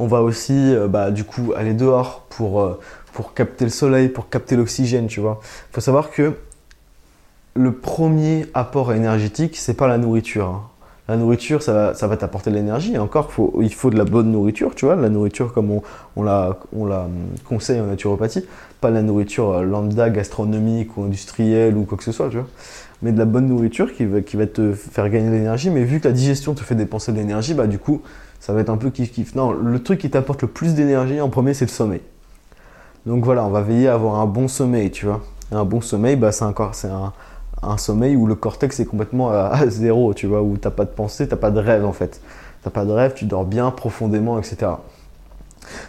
On 0.00 0.06
va 0.06 0.22
aussi, 0.22 0.52
euh, 0.74 0.88
bah, 0.88 1.12
du 1.12 1.24
coup, 1.24 1.52
aller 1.56 1.72
dehors 1.72 2.26
pour, 2.30 2.60
euh, 2.60 2.80
pour 3.12 3.32
capter 3.32 3.64
le 3.64 3.70
soleil, 3.70 4.08
pour 4.08 4.28
capter 4.28 4.56
l'oxygène, 4.56 5.06
tu 5.06 5.20
vois. 5.20 5.40
Il 5.70 5.74
faut 5.74 5.80
savoir 5.80 6.10
que 6.10 6.34
le 7.54 7.72
premier 7.72 8.46
apport 8.54 8.92
énergétique, 8.92 9.56
c'est 9.56 9.74
pas 9.74 9.86
la 9.86 9.98
nourriture. 9.98 10.46
Hein. 10.46 10.62
La 11.06 11.18
nourriture, 11.18 11.62
ça 11.62 11.92
va, 11.92 12.16
t'apporter 12.16 12.50
de 12.50 12.56
l'énergie. 12.56 12.96
Encore, 12.96 13.30
il 13.60 13.74
faut 13.74 13.90
de 13.90 13.98
la 13.98 14.04
bonne 14.04 14.32
nourriture, 14.32 14.74
tu 14.74 14.86
vois. 14.86 14.96
La 14.96 15.10
nourriture 15.10 15.52
comme 15.52 15.80
on, 16.16 16.22
la, 16.22 16.56
on 16.74 16.86
la 16.86 17.08
conseille 17.44 17.78
en 17.78 17.84
naturopathie. 17.84 18.46
Pas 18.84 18.90
la 18.90 19.00
nourriture 19.00 19.50
euh, 19.50 19.62
lambda, 19.62 20.10
gastronomique 20.10 20.98
ou 20.98 21.04
industrielle 21.04 21.74
ou 21.74 21.84
quoi 21.84 21.96
que 21.96 22.04
ce 22.04 22.12
soit, 22.12 22.28
tu 22.28 22.36
vois. 22.36 22.48
Mais 23.00 23.12
de 23.12 23.18
la 23.18 23.24
bonne 23.24 23.46
nourriture 23.46 23.94
qui 23.94 24.04
va, 24.04 24.20
qui 24.20 24.36
va 24.36 24.46
te 24.46 24.74
faire 24.74 25.08
gagner 25.08 25.30
de 25.30 25.34
l'énergie. 25.34 25.70
Mais 25.70 25.84
vu 25.84 26.00
que 26.00 26.08
la 26.08 26.12
digestion 26.12 26.52
te 26.52 26.60
fait 26.60 26.74
dépenser 26.74 27.10
de 27.10 27.16
l'énergie, 27.16 27.54
bah 27.54 27.66
du 27.66 27.78
coup, 27.78 28.02
ça 28.40 28.52
va 28.52 28.60
être 28.60 28.68
un 28.68 28.76
peu 28.76 28.90
kiff-kiff. 28.90 29.36
Non, 29.36 29.52
le 29.52 29.82
truc 29.82 30.00
qui 30.00 30.10
t'apporte 30.10 30.42
le 30.42 30.48
plus 30.48 30.74
d'énergie 30.74 31.18
en 31.22 31.30
premier, 31.30 31.54
c'est 31.54 31.64
le 31.64 31.70
sommeil. 31.70 32.02
Donc 33.06 33.24
voilà, 33.24 33.42
on 33.46 33.48
va 33.48 33.62
veiller 33.62 33.88
à 33.88 33.94
avoir 33.94 34.16
un 34.16 34.26
bon 34.26 34.48
sommeil, 34.48 34.90
tu 34.90 35.06
vois. 35.06 35.22
un 35.50 35.64
bon 35.64 35.80
sommeil, 35.80 36.16
bah, 36.16 36.30
c'est 36.30 36.44
encore, 36.44 36.74
c'est 36.74 36.90
un, 36.90 37.14
un 37.62 37.78
sommeil 37.78 38.16
où 38.16 38.26
le 38.26 38.34
cortex 38.34 38.80
est 38.80 38.84
complètement 38.84 39.30
à, 39.30 39.66
zéro, 39.66 40.12
tu 40.12 40.26
vois, 40.26 40.42
où 40.42 40.58
t'as 40.58 40.70
pas 40.70 40.84
de 40.84 40.90
pensée, 40.90 41.26
t'as 41.26 41.36
pas 41.36 41.50
de 41.50 41.58
rêve 41.58 41.86
en 41.86 41.94
fait. 41.94 42.20
T'as 42.62 42.70
pas 42.70 42.84
de 42.84 42.92
rêve, 42.92 43.14
tu 43.14 43.24
dors 43.24 43.46
bien 43.46 43.70
profondément, 43.70 44.38
etc. 44.38 44.72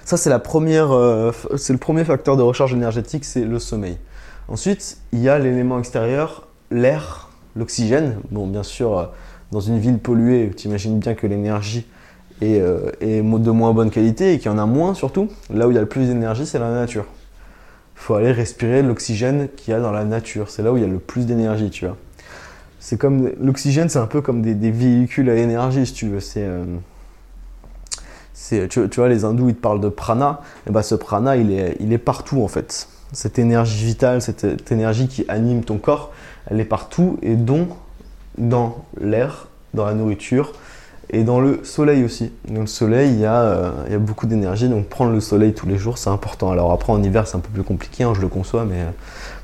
Ça, 0.04 0.16
euh, 0.16 1.32
c'est 1.58 1.74
le 1.74 1.80
premier 1.80 2.04
facteur 2.04 2.38
de 2.38 2.42
recharge 2.42 2.74
énergétique, 2.74 3.26
c'est 3.26 3.46
le 3.46 3.60
sommeil. 3.60 3.98
Ensuite, 4.48 4.98
il 5.12 5.20
y 5.20 5.30
a 5.30 5.40
l'élément 5.40 5.80
extérieur, 5.80 6.48
l'air, 6.72 7.30
l'oxygène. 7.56 8.18
Bon, 8.32 8.48
bien 8.48 8.64
sûr, 8.64 8.98
euh, 8.98 9.06
dans 9.52 9.60
une 9.60 9.80
ville 9.80 10.00
polluée, 10.00 10.52
tu 10.56 10.68
imagines 10.68 11.00
bien 11.00 11.16
que 11.16 11.28
l'énergie 11.28 11.88
est, 12.42 12.60
euh, 12.60 12.92
de 13.02 13.52
moins 13.52 13.74
bonne 13.74 13.90
qualité 13.90 14.34
et 14.34 14.40
qu'il 14.40 14.52
y 14.52 14.54
en 14.54 14.58
a 14.58 14.66
moins 14.66 14.94
surtout. 14.94 15.30
Là 15.54 15.68
où 15.68 15.72
il 15.72 15.76
y 15.76 15.78
a 15.78 15.82
le 15.82 15.88
plus 15.88 16.08
d'énergie, 16.08 16.46
c'est 16.46 16.60
la 16.60 16.72
nature 16.72 17.06
il 17.96 18.02
faut 18.02 18.16
aller 18.16 18.32
respirer 18.32 18.82
l'oxygène 18.82 19.48
qu'il 19.56 19.74
y 19.74 19.76
a 19.76 19.80
dans 19.80 19.92
la 19.92 20.04
nature. 20.04 20.50
C'est 20.50 20.62
là 20.62 20.72
où 20.72 20.78
il 20.78 20.82
y 20.82 20.86
a 20.86 20.90
le 20.90 21.00
plus 21.00 21.26
d'énergie, 21.26 21.70
tu 21.70 21.86
vois. 21.86 21.98
L'oxygène, 23.40 23.90
c'est 23.90 24.00
un 24.00 24.06
peu 24.06 24.22
comme 24.22 24.42
des, 24.42 24.72
véhicules 24.72 25.30
à 25.30 25.36
énergie, 25.36 25.86
si 25.88 25.94
tu 25.94 26.10
veux. 26.10 26.20
Tu, 28.70 28.70
vois, 28.96 29.10
les 29.10 29.26
hindous, 29.26 29.50
ils 29.50 29.56
te 29.56 29.62
parlent 29.62 29.82
de 29.82 29.90
prana. 29.90 30.42
Et 30.68 30.72
ben, 30.72 30.82
ce 30.82 30.96
prana, 30.96 31.38
il 31.38 31.52
est, 31.52 31.98
partout 31.98 32.42
en 32.42 32.48
fait. 32.48 32.88
Cette 33.14 33.40
énergie 33.40 33.86
vitale, 33.86 34.22
cette 34.22 34.72
énergie 34.72 35.08
qui 35.08 35.26
anime 35.28 35.64
ton 35.64 35.78
corps, 35.78 36.12
elle 36.48 36.60
est 36.60 36.66
partout 36.66 37.18
et 37.22 37.36
dont 37.36 37.68
dans 38.38 38.84
l'air, 39.00 39.48
dans 39.74 39.86
la 39.86 39.94
nourriture, 39.94 40.54
et 41.10 41.24
dans 41.24 41.40
le 41.40 41.64
soleil 41.64 42.04
aussi. 42.04 42.32
Dans 42.48 42.62
le 42.62 42.68
soleil, 42.68 43.12
il 43.12 43.20
y 43.20 43.26
a, 43.26 43.42
euh, 43.42 44.00
beaucoup 44.00 44.26
d'énergie, 44.26 44.68
donc 44.70 44.88
prendre 44.88 45.12
le 45.12 45.22
soleil 45.22 45.54
tous 45.54 45.68
les 45.68 45.78
jours, 45.78 45.98
c'est 45.98 46.10
important. 46.10 46.52
Alors 46.52 46.72
après, 46.72 46.92
en 46.92 47.02
hiver, 47.02 47.28
c'est 47.28 47.38
un 47.38 47.42
peu 47.42 47.50
plus 47.50 47.64
compliqué, 47.64 48.04
hein, 48.04 48.14
je 48.16 48.22
le 48.22 48.28
conçois, 48.28 48.66
mais, 48.66 48.82
euh, 48.82 48.90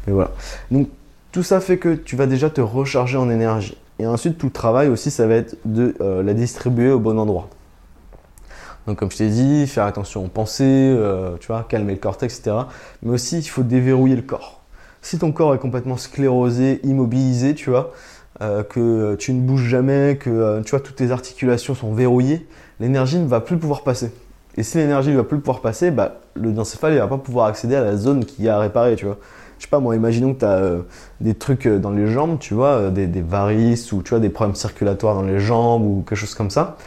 mais 0.07 0.13
voilà. 0.13 0.31
Donc 0.71 0.89
tout 1.31 1.43
ça 1.43 1.61
fait 1.61 1.77
que 1.77 1.93
tu 1.93 2.15
vas 2.15 2.25
déjà 2.25 2.49
te 2.49 2.61
recharger 2.61 3.17
en 3.17 3.29
énergie. 3.29 3.77
Et 3.99 4.07
ensuite, 4.07 4.37
tout 4.37 4.47
le 4.47 4.51
travail 4.51 4.87
aussi, 4.87 5.11
ça 5.11 5.27
va 5.27 5.35
être 5.35 5.55
de 5.65 5.95
euh, 6.01 6.23
la 6.23 6.33
distribuer 6.33 6.91
au 6.91 6.99
bon 6.99 7.19
endroit. 7.19 7.47
Donc 8.87 8.97
comme 8.97 9.11
je 9.11 9.17
t'ai 9.17 9.29
dit, 9.29 9.67
faire 9.67 9.85
attention 9.85 10.25
aux 10.25 10.29
pensées, 10.29 10.63
euh, 10.65 11.37
tu 11.39 11.47
vois, 11.47 11.65
calmer 11.67 11.93
le 11.93 11.99
cortex, 11.99 12.39
etc. 12.39 12.55
Mais 13.03 13.11
aussi, 13.11 13.39
il 13.39 13.43
faut 13.43 13.63
déverrouiller 13.63 14.15
le 14.15 14.21
corps. 14.21 14.61
Si 15.01 15.19
ton 15.19 15.31
corps 15.31 15.53
est 15.53 15.59
complètement 15.59 15.97
sclérosé, 15.97 16.79
immobilisé, 16.83 17.53
tu 17.53 17.69
vois, 17.69 17.91
euh, 18.41 18.63
que 18.63 19.15
tu 19.15 19.33
ne 19.33 19.41
bouges 19.41 19.67
jamais, 19.67 20.17
que 20.19 20.29
euh, 20.29 20.61
tu 20.61 20.71
vois, 20.71 20.79
toutes 20.79 20.95
tes 20.95 21.11
articulations 21.11 21.75
sont 21.75 21.93
verrouillées, 21.93 22.47
l'énergie 22.79 23.19
ne 23.19 23.27
va 23.27 23.39
plus 23.39 23.57
pouvoir 23.57 23.83
passer. 23.83 24.11
Et 24.57 24.63
si 24.63 24.77
l'énergie 24.77 25.11
ne 25.11 25.17
va 25.17 25.23
plus 25.23 25.39
pouvoir 25.39 25.61
passer, 25.61 25.91
bah, 25.91 26.19
le 26.33 26.51
diencéphale 26.51 26.93
ne 26.93 26.99
va 26.99 27.07
pas 27.07 27.17
pouvoir 27.17 27.45
accéder 27.45 27.75
à 27.75 27.83
la 27.83 27.95
zone 27.95 28.25
qui 28.25 28.49
a 28.49 28.57
à 28.57 28.59
réparer, 28.59 28.95
tu 28.95 29.05
vois. 29.05 29.17
Je 29.57 29.65
sais 29.65 29.69
pas, 29.69 29.79
moi, 29.79 29.95
imaginons 29.95 30.33
que 30.33 30.39
tu 30.39 30.45
as 30.45 30.77
des 31.19 31.35
trucs 31.35 31.67
dans 31.67 31.91
les 31.91 32.07
jambes, 32.07 32.39
tu 32.39 32.55
vois, 32.55 32.89
des, 32.89 33.05
des, 33.05 33.21
varices 33.21 33.91
ou 33.91 34.01
tu 34.01 34.09
vois, 34.09 34.19
des 34.19 34.29
problèmes 34.29 34.55
circulatoires 34.55 35.13
dans 35.13 35.21
les 35.21 35.39
jambes 35.39 35.83
ou 35.83 36.03
quelque 36.07 36.17
chose 36.17 36.33
comme 36.33 36.49
ça 36.49 36.77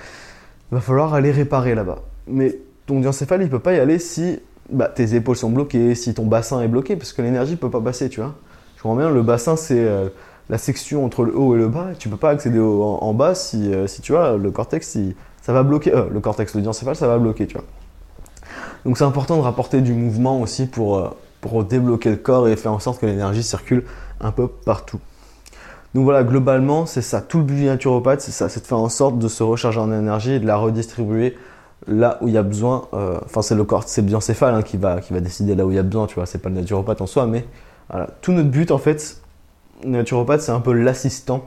va 0.74 0.80
falloir 0.80 1.14
aller 1.14 1.30
réparer 1.30 1.74
là-bas. 1.74 2.00
Mais 2.26 2.58
ton 2.86 3.00
diencéphale, 3.00 3.42
il 3.42 3.50
peut 3.50 3.58
pas 3.58 3.74
y 3.74 3.78
aller 3.78 3.98
si 3.98 4.40
bah, 4.70 4.88
tes 4.88 5.14
épaules 5.14 5.36
sont 5.36 5.50
bloquées, 5.50 5.94
si 5.94 6.14
ton 6.14 6.26
bassin 6.26 6.60
est 6.62 6.68
bloqué, 6.68 6.96
parce 6.96 7.12
que 7.12 7.22
l'énergie 7.22 7.52
ne 7.52 7.56
peut 7.56 7.70
pas 7.70 7.80
passer, 7.80 8.08
tu 8.08 8.20
vois. 8.20 8.34
Je 8.76 8.82
comprends 8.82 8.96
bien, 8.96 9.10
le 9.10 9.22
bassin, 9.22 9.56
c'est 9.56 9.78
euh, 9.78 10.08
la 10.48 10.58
section 10.58 11.04
entre 11.04 11.24
le 11.24 11.36
haut 11.36 11.54
et 11.54 11.58
le 11.58 11.68
bas, 11.68 11.92
et 11.92 11.96
tu 11.96 12.08
peux 12.08 12.16
pas 12.16 12.30
accéder 12.30 12.60
en, 12.60 13.14
bas 13.14 13.34
si, 13.34 13.72
euh, 13.72 13.86
si, 13.86 14.02
tu 14.02 14.12
vois, 14.12 14.36
le 14.36 14.50
cortex, 14.50 14.88
si, 14.88 15.14
ça 15.42 15.52
va 15.52 15.62
bloquer, 15.62 15.94
euh, 15.94 16.08
le 16.10 16.20
cortex, 16.20 16.54
le 16.54 16.62
diencéphale, 16.62 16.96
ça 16.96 17.06
va 17.06 17.18
bloquer, 17.18 17.46
tu 17.46 17.54
vois. 17.54 17.64
Donc 18.84 18.98
c'est 18.98 19.04
important 19.04 19.36
de 19.36 19.42
rapporter 19.42 19.80
du 19.80 19.92
mouvement 19.94 20.40
aussi 20.40 20.66
pour, 20.66 21.16
pour 21.40 21.64
débloquer 21.64 22.10
le 22.10 22.16
corps 22.16 22.48
et 22.48 22.56
faire 22.56 22.72
en 22.72 22.78
sorte 22.78 23.00
que 23.00 23.06
l'énergie 23.06 23.42
circule 23.42 23.84
un 24.20 24.30
peu 24.30 24.46
partout. 24.46 25.00
Donc 25.94 26.04
voilà, 26.04 26.24
globalement, 26.24 26.86
c'est 26.86 27.02
ça. 27.02 27.20
Tout 27.20 27.38
le 27.38 27.44
but 27.44 27.54
du 27.54 27.64
naturopathe, 27.64 28.20
c'est 28.20 28.32
ça. 28.32 28.48
C'est 28.48 28.60
de 28.60 28.66
faire 28.66 28.78
en 28.78 28.88
sorte 28.88 29.18
de 29.18 29.28
se 29.28 29.42
recharger 29.44 29.78
en 29.78 29.92
énergie 29.92 30.32
et 30.32 30.40
de 30.40 30.46
la 30.46 30.56
redistribuer 30.56 31.36
là 31.86 32.18
où 32.20 32.28
il 32.28 32.34
y 32.34 32.38
a 32.38 32.42
besoin. 32.42 32.88
Euh, 32.94 33.18
enfin, 33.24 33.42
c'est 33.42 33.54
le 33.54 33.62
corps, 33.64 33.84
c'est 33.86 34.00
le 34.00 34.08
biocéphale 34.08 34.54
hein, 34.54 34.62
qui, 34.62 34.76
va, 34.76 35.00
qui 35.00 35.12
va 35.12 35.20
décider 35.20 35.54
là 35.54 35.64
où 35.64 35.70
il 35.70 35.76
y 35.76 35.78
a 35.78 35.84
besoin, 35.84 36.06
tu 36.06 36.16
vois. 36.16 36.26
C'est 36.26 36.38
pas 36.38 36.48
le 36.48 36.56
naturopathe 36.56 37.00
en 37.00 37.06
soi, 37.06 37.26
mais 37.26 37.44
voilà. 37.88 38.08
Tout 38.22 38.32
notre 38.32 38.50
but, 38.50 38.72
en 38.72 38.78
fait, 38.78 39.18
le 39.84 39.90
naturopathe, 39.90 40.40
c'est 40.40 40.52
un 40.52 40.60
peu 40.60 40.72
l'assistant 40.72 41.46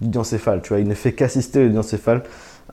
du 0.00 0.08
diencéphale, 0.08 0.62
tu 0.62 0.68
vois. 0.68 0.78
Il 0.78 0.86
ne 0.86 0.94
fait 0.94 1.12
qu'assister 1.12 1.64
le 1.64 1.70
diencéphale 1.70 2.22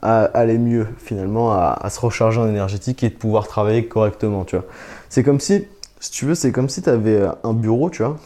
à 0.02 0.24
aller 0.26 0.58
mieux, 0.58 0.86
finalement, 0.98 1.52
à, 1.52 1.76
à, 1.80 1.90
se 1.90 1.98
recharger 1.98 2.40
en 2.40 2.46
énergétique 2.46 3.02
et 3.02 3.08
de 3.08 3.14
pouvoir 3.14 3.48
travailler 3.48 3.86
correctement, 3.86 4.44
tu 4.44 4.54
vois. 4.54 4.66
C'est 5.08 5.24
comme 5.24 5.40
si, 5.40 5.66
si 5.98 6.10
tu 6.12 6.26
veux, 6.26 6.36
c'est 6.36 6.52
comme 6.52 6.68
si 6.68 6.82
tu 6.82 6.90
avais 6.90 7.26
un 7.42 7.52
bureau, 7.52 7.90
tu 7.90 8.04
vois 8.04 8.16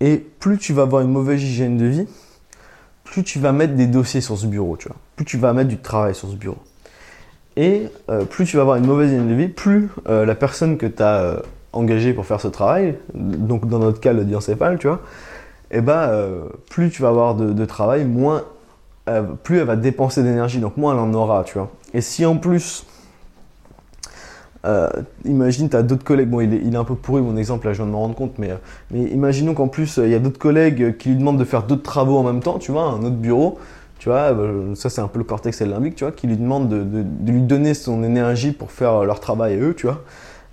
et 0.00 0.16
plus 0.16 0.58
tu 0.58 0.72
vas 0.72 0.82
avoir 0.82 1.02
une 1.02 1.10
mauvaise 1.10 1.42
hygiène 1.42 1.76
de 1.76 1.86
vie, 1.86 2.06
plus 3.04 3.22
tu 3.22 3.38
vas 3.38 3.52
mettre 3.52 3.74
des 3.74 3.86
dossiers 3.86 4.20
sur 4.20 4.38
ce 4.38 4.46
bureau, 4.46 4.76
tu 4.76 4.88
vois. 4.88 4.96
Plus 5.16 5.24
tu 5.24 5.36
vas 5.36 5.52
mettre 5.52 5.68
du 5.68 5.78
travail 5.78 6.14
sur 6.14 6.28
ce 6.28 6.36
bureau. 6.36 6.58
Et 7.56 7.88
euh, 8.08 8.24
plus 8.24 8.46
tu 8.46 8.56
vas 8.56 8.62
avoir 8.62 8.76
une 8.76 8.86
mauvaise 8.86 9.10
hygiène 9.10 9.28
de 9.28 9.34
vie, 9.34 9.48
plus 9.48 9.88
euh, 10.08 10.24
la 10.24 10.34
personne 10.34 10.78
que 10.78 10.86
tu 10.86 11.02
as 11.02 11.20
euh, 11.20 11.36
engagée 11.72 12.12
pour 12.14 12.24
faire 12.24 12.40
ce 12.40 12.48
travail, 12.48 12.96
donc 13.14 13.68
dans 13.68 13.78
notre 13.78 14.00
cas 14.00 14.12
le 14.12 14.24
diencéphale, 14.24 14.78
tu 14.78 14.86
vois, 14.86 15.00
et 15.72 15.78
eh 15.78 15.80
ben, 15.82 16.10
plus 16.68 16.90
tu 16.90 17.00
vas 17.00 17.10
avoir 17.10 17.36
de, 17.36 17.52
de 17.52 17.64
travail, 17.64 18.04
moins, 18.04 18.42
plus 19.44 19.58
elle 19.58 19.66
va 19.66 19.76
dépenser 19.76 20.24
d'énergie, 20.24 20.58
donc 20.58 20.76
moins 20.76 20.94
elle 20.94 20.98
en 20.98 21.14
aura, 21.14 21.44
tu 21.44 21.58
vois. 21.58 21.70
Et 21.94 22.00
si 22.00 22.26
en 22.26 22.38
plus 22.38 22.86
euh, 24.66 24.90
imagine, 25.24 25.68
tu 25.68 25.76
as 25.76 25.82
d'autres 25.82 26.04
collègues, 26.04 26.28
bon, 26.28 26.40
il 26.40 26.74
est, 26.74 26.76
un 26.76 26.84
peu 26.84 26.94
pourri 26.94 27.22
mon 27.22 27.36
exemple, 27.36 27.66
là, 27.66 27.72
je 27.72 27.78
viens 27.78 27.86
de 27.86 27.92
me 27.92 27.96
rendre 27.96 28.14
compte, 28.14 28.38
mais, 28.38 28.50
euh, 28.50 28.56
mais 28.90 29.04
imaginons 29.04 29.54
qu'en 29.54 29.68
plus, 29.68 29.98
euh, 29.98 30.06
il 30.06 30.12
y 30.12 30.14
a 30.14 30.18
d'autres 30.18 30.38
collègues 30.38 30.96
qui 30.98 31.10
lui 31.10 31.16
demandent 31.16 31.38
de 31.38 31.44
faire 31.44 31.62
d'autres 31.62 31.82
travaux 31.82 32.18
en 32.18 32.22
même 32.22 32.40
temps, 32.40 32.58
tu 32.58 32.72
vois, 32.72 32.84
un 32.84 33.02
autre 33.02 33.16
bureau, 33.16 33.58
tu 33.98 34.08
vois, 34.08 34.34
ça 34.74 34.88
c'est 34.88 35.02
un 35.02 35.08
peu 35.08 35.18
le 35.18 35.24
cortex 35.24 35.60
et 35.60 35.66
limbique, 35.66 35.94
tu 35.94 36.04
vois, 36.04 36.12
qui 36.12 36.26
lui 36.26 36.36
demandent 36.36 36.68
de, 36.68 37.04
lui 37.30 37.42
donner 37.42 37.74
son 37.74 38.02
énergie 38.02 38.52
pour 38.52 38.70
faire 38.70 39.04
leur 39.04 39.20
travail 39.20 39.58
eux, 39.58 39.74
tu 39.74 39.86
vois, 39.86 40.02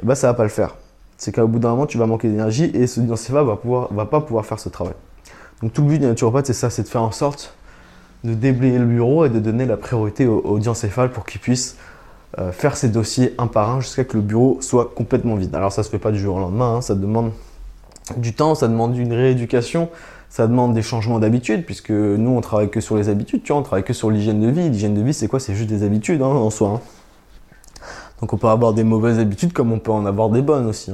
et 0.02 0.06
bah 0.06 0.16
ça 0.16 0.28
va 0.28 0.34
pas 0.34 0.44
le 0.44 0.50
faire. 0.50 0.76
C'est 1.18 1.34
qu'au 1.34 1.48
bout 1.48 1.60
d'un 1.60 1.70
moment, 1.70 1.86
tu 1.86 1.98
vas 1.98 2.06
manquer 2.06 2.28
d'énergie 2.28 2.66
et 2.74 2.88
ce 2.88 3.00
diencéphale 3.00 3.46
va, 3.46 3.58
va 3.90 4.06
pas 4.06 4.22
pouvoir 4.22 4.46
faire 4.46 4.60
ce 4.60 4.70
travail. 4.70 4.94
Donc 5.62 5.74
tout 5.74 5.82
le 5.82 5.88
but 5.88 6.00
du 6.00 6.06
naturopathe, 6.06 6.46
c'est 6.46 6.54
ça, 6.54 6.70
c'est 6.70 6.84
de 6.84 6.88
faire 6.90 7.02
en 7.02 7.12
sorte 7.12 7.56
de 8.24 8.34
déblayer 8.34 8.80
le 8.80 8.86
bureau 8.86 9.26
et 9.26 9.30
de 9.30 9.40
donner 9.40 9.66
la 9.66 9.78
priorité 9.78 10.28
au, 10.28 10.40
au 10.40 10.60
pour 11.14 11.26
qu'il 11.26 11.42
puisse 11.42 11.78
euh, 12.38 12.52
faire 12.52 12.76
ces 12.76 12.90
dossiers 12.90 13.34
un 13.38 13.48
par 13.48 13.70
un 13.70 13.80
jusqu'à 13.80 14.04
que 14.04 14.18
le 14.18 14.24
bureau 14.24 14.58
soit 14.62 14.92
complètement 14.94 15.36
vide. 15.36 15.56
Alors 15.56 15.72
ça 15.72 15.84
se 15.84 15.90
fait 15.90 16.00
pas 16.00 16.12
du 16.12 16.20
jour 16.20 16.36
au 16.36 16.40
lendemain, 16.40 16.76
hein. 16.76 16.82
ça 16.82 16.96
demande 16.96 17.32
du 18.18 18.34
temps, 18.34 18.56
ça 18.56 18.68
demande 18.68 18.98
une 18.98 19.14
rééducation, 19.14 19.90
ça 20.30 20.48
demande 20.48 20.74
des 20.74 20.82
changements 20.82 21.20
d'habitude, 21.20 21.66
puisque 21.66 21.92
nous 21.92 22.32
on 22.32 22.42
travaille 22.42 22.70
que 22.70 22.82
sur 22.82 22.98
les 22.98 23.10
habitudes, 23.10 23.44
tu 23.44 23.54
vois, 23.54 23.62
on 23.62 23.64
travaille 23.64 23.86
que 23.86 23.94
sur 23.94 24.10
l'hygiène 24.10 24.42
de 24.42 24.50
vie. 24.50 24.70
L'hygiène 24.70 24.94
de 24.94 25.02
vie 25.02 25.14
c'est 25.14 25.28
quoi? 25.28 25.40
C'est 25.40 25.56
juste 25.56 25.70
des 25.70 25.84
habitudes 25.84 26.22
hein, 26.22 26.28
en 26.28 26.50
soi. 26.50 26.70
Hein. 26.70 26.82
Donc 28.20 28.34
on 28.34 28.38
peut 28.38 28.48
avoir 28.48 28.74
des 28.74 28.84
mauvaises 28.84 29.20
habitudes 29.20 29.54
comme 29.54 29.72
on 29.72 29.80
peut 29.80 29.92
en 29.92 30.06
avoir 30.06 30.30
des 30.30 30.42
bonnes 30.42 30.68
aussi. 30.68 30.92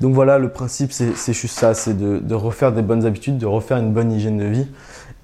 Donc 0.00 0.14
voilà, 0.14 0.38
le 0.38 0.50
principe 0.50 0.92
c'est 0.92 1.32
juste 1.32 1.58
ça, 1.58 1.74
c'est 1.74 1.94
de, 1.96 2.34
refaire 2.34 2.72
des 2.72 2.82
bonnes 2.82 3.04
habitudes, 3.04 3.38
de 3.38 3.46
refaire 3.46 3.78
une 3.78 3.92
bonne 3.92 4.12
hygiène 4.12 4.38
de 4.38 4.44
vie 4.44 4.66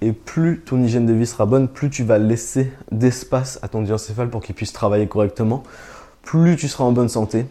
et 0.01 0.13
plus 0.13 0.61
ton 0.61 0.83
hygiène 0.83 1.07
de 1.07 1.13
vie 1.13 1.27
sera 1.27 1.47
bonne, 1.47 1.69
plus 1.69 1.91
tu 1.91 2.05
vas 2.05 2.19
laisser 2.19 2.73
d'espace 2.91 3.59
à 3.63 3.69
ton 3.69 3.83
diencéphale 3.83 4.29
pour 4.29 4.43
qu'il 4.43 4.55
puisse 4.55 4.73
travailler 4.73 5.07
correctement. 5.07 5.63
Plus 6.23 6.57
tu 6.57 6.69
seras 6.69 6.85
en 6.85 6.93
bonne 6.93 7.09
santé, 7.09 7.47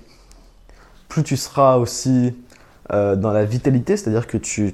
plus 1.07 1.23
tu 1.23 1.37
seras 1.37 1.77
aussi 1.77 2.35
euh, 2.91 3.15
dans 3.15 3.31
la 3.31 3.45
vitalité, 3.45 3.95
c'est-à-dire 3.95 4.27
que 4.27 4.37
tu, 4.37 4.73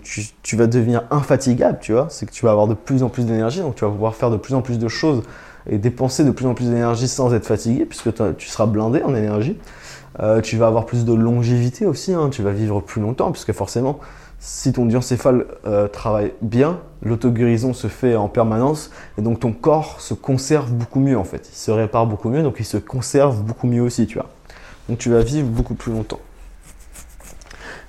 vas 0.53 0.67
devenir 0.67 1.03
infatigable, 1.11 1.77
tu 1.79 1.93
vois. 1.93 2.07
C'est 2.09 2.25
que 2.25 2.31
tu 2.31 2.43
vas 2.43 2.51
avoir 2.51 2.67
de 2.67 2.73
plus 2.73 3.03
en 3.03 3.09
plus 3.09 3.25
d'énergie, 3.25 3.59
donc 3.59 3.75
tu 3.75 3.85
vas 3.85 3.91
pouvoir 3.91 4.15
faire 4.15 4.31
de 4.31 4.37
plus 4.37 4.55
en 4.55 4.61
plus 4.61 4.79
de 4.79 4.87
choses 4.87 5.21
et 5.69 5.77
dépenser 5.77 6.23
de 6.23 6.31
plus 6.31 6.47
en 6.47 6.55
plus 6.55 6.65
d'énergie 6.65 7.07
sans 7.07 7.33
être 7.33 7.45
fatigué, 7.45 7.85
puisque 7.85 8.09
tu 8.37 8.47
seras 8.47 8.65
blindé 8.65 9.03
en 9.03 9.13
énergie. 9.13 9.57
Euh, 10.21 10.41
tu 10.41 10.57
vas 10.57 10.67
avoir 10.67 10.85
plus 10.85 11.05
de 11.05 11.13
longévité 11.13 11.85
aussi, 11.85 12.13
hein. 12.13 12.29
tu 12.31 12.41
vas 12.41 12.51
vivre 12.51 12.81
plus 12.81 13.01
longtemps, 13.01 13.31
puisque 13.31 13.53
forcément, 13.53 13.99
si 14.39 14.71
ton 14.71 14.85
diencéphale 14.85 15.45
euh, 15.65 15.87
travaille 15.87 16.33
bien, 16.41 16.79
l'auto-guérison 17.01 17.73
se 17.73 17.87
fait 17.87 18.15
en 18.15 18.29
permanence 18.29 18.89
et 19.17 19.21
donc 19.21 19.41
ton 19.41 19.51
corps 19.51 19.99
se 19.99 20.13
conserve 20.13 20.71
beaucoup 20.71 20.99
mieux 20.99 21.17
en 21.17 21.25
fait. 21.25 21.49
Il 21.51 21.57
se 21.57 21.71
répare 21.71 22.05
beaucoup 22.05 22.29
mieux 22.29 22.41
donc 22.41 22.55
il 22.59 22.65
se 22.65 22.77
conserve 22.77 23.43
beaucoup 23.43 23.67
mieux 23.67 23.81
aussi, 23.81 24.07
tu 24.07 24.17
vois. 24.17 24.29
Donc 24.87 24.97
tu 24.97 25.09
vas 25.09 25.21
vivre 25.21 25.47
beaucoup 25.47 25.75
plus 25.75 25.91
longtemps. 25.91 26.19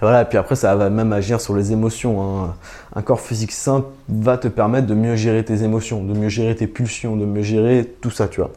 Voilà, 0.00 0.22
et 0.22 0.24
puis 0.24 0.38
après 0.38 0.56
ça 0.56 0.74
va 0.74 0.90
même 0.90 1.12
agir 1.12 1.40
sur 1.40 1.54
les 1.54 1.72
émotions. 1.72 2.22
Hein. 2.22 2.56
Un 2.96 3.02
corps 3.02 3.20
physique 3.20 3.52
sain 3.52 3.84
va 4.08 4.36
te 4.38 4.48
permettre 4.48 4.86
de 4.86 4.94
mieux 4.94 5.14
gérer 5.14 5.44
tes 5.44 5.62
émotions, 5.62 6.02
de 6.02 6.18
mieux 6.18 6.30
gérer 6.30 6.56
tes 6.56 6.66
pulsions, 6.66 7.16
de 7.16 7.26
mieux 7.26 7.42
gérer 7.42 7.84
tout 8.00 8.10
ça, 8.10 8.26
tu 8.26 8.40
vois. 8.40 8.50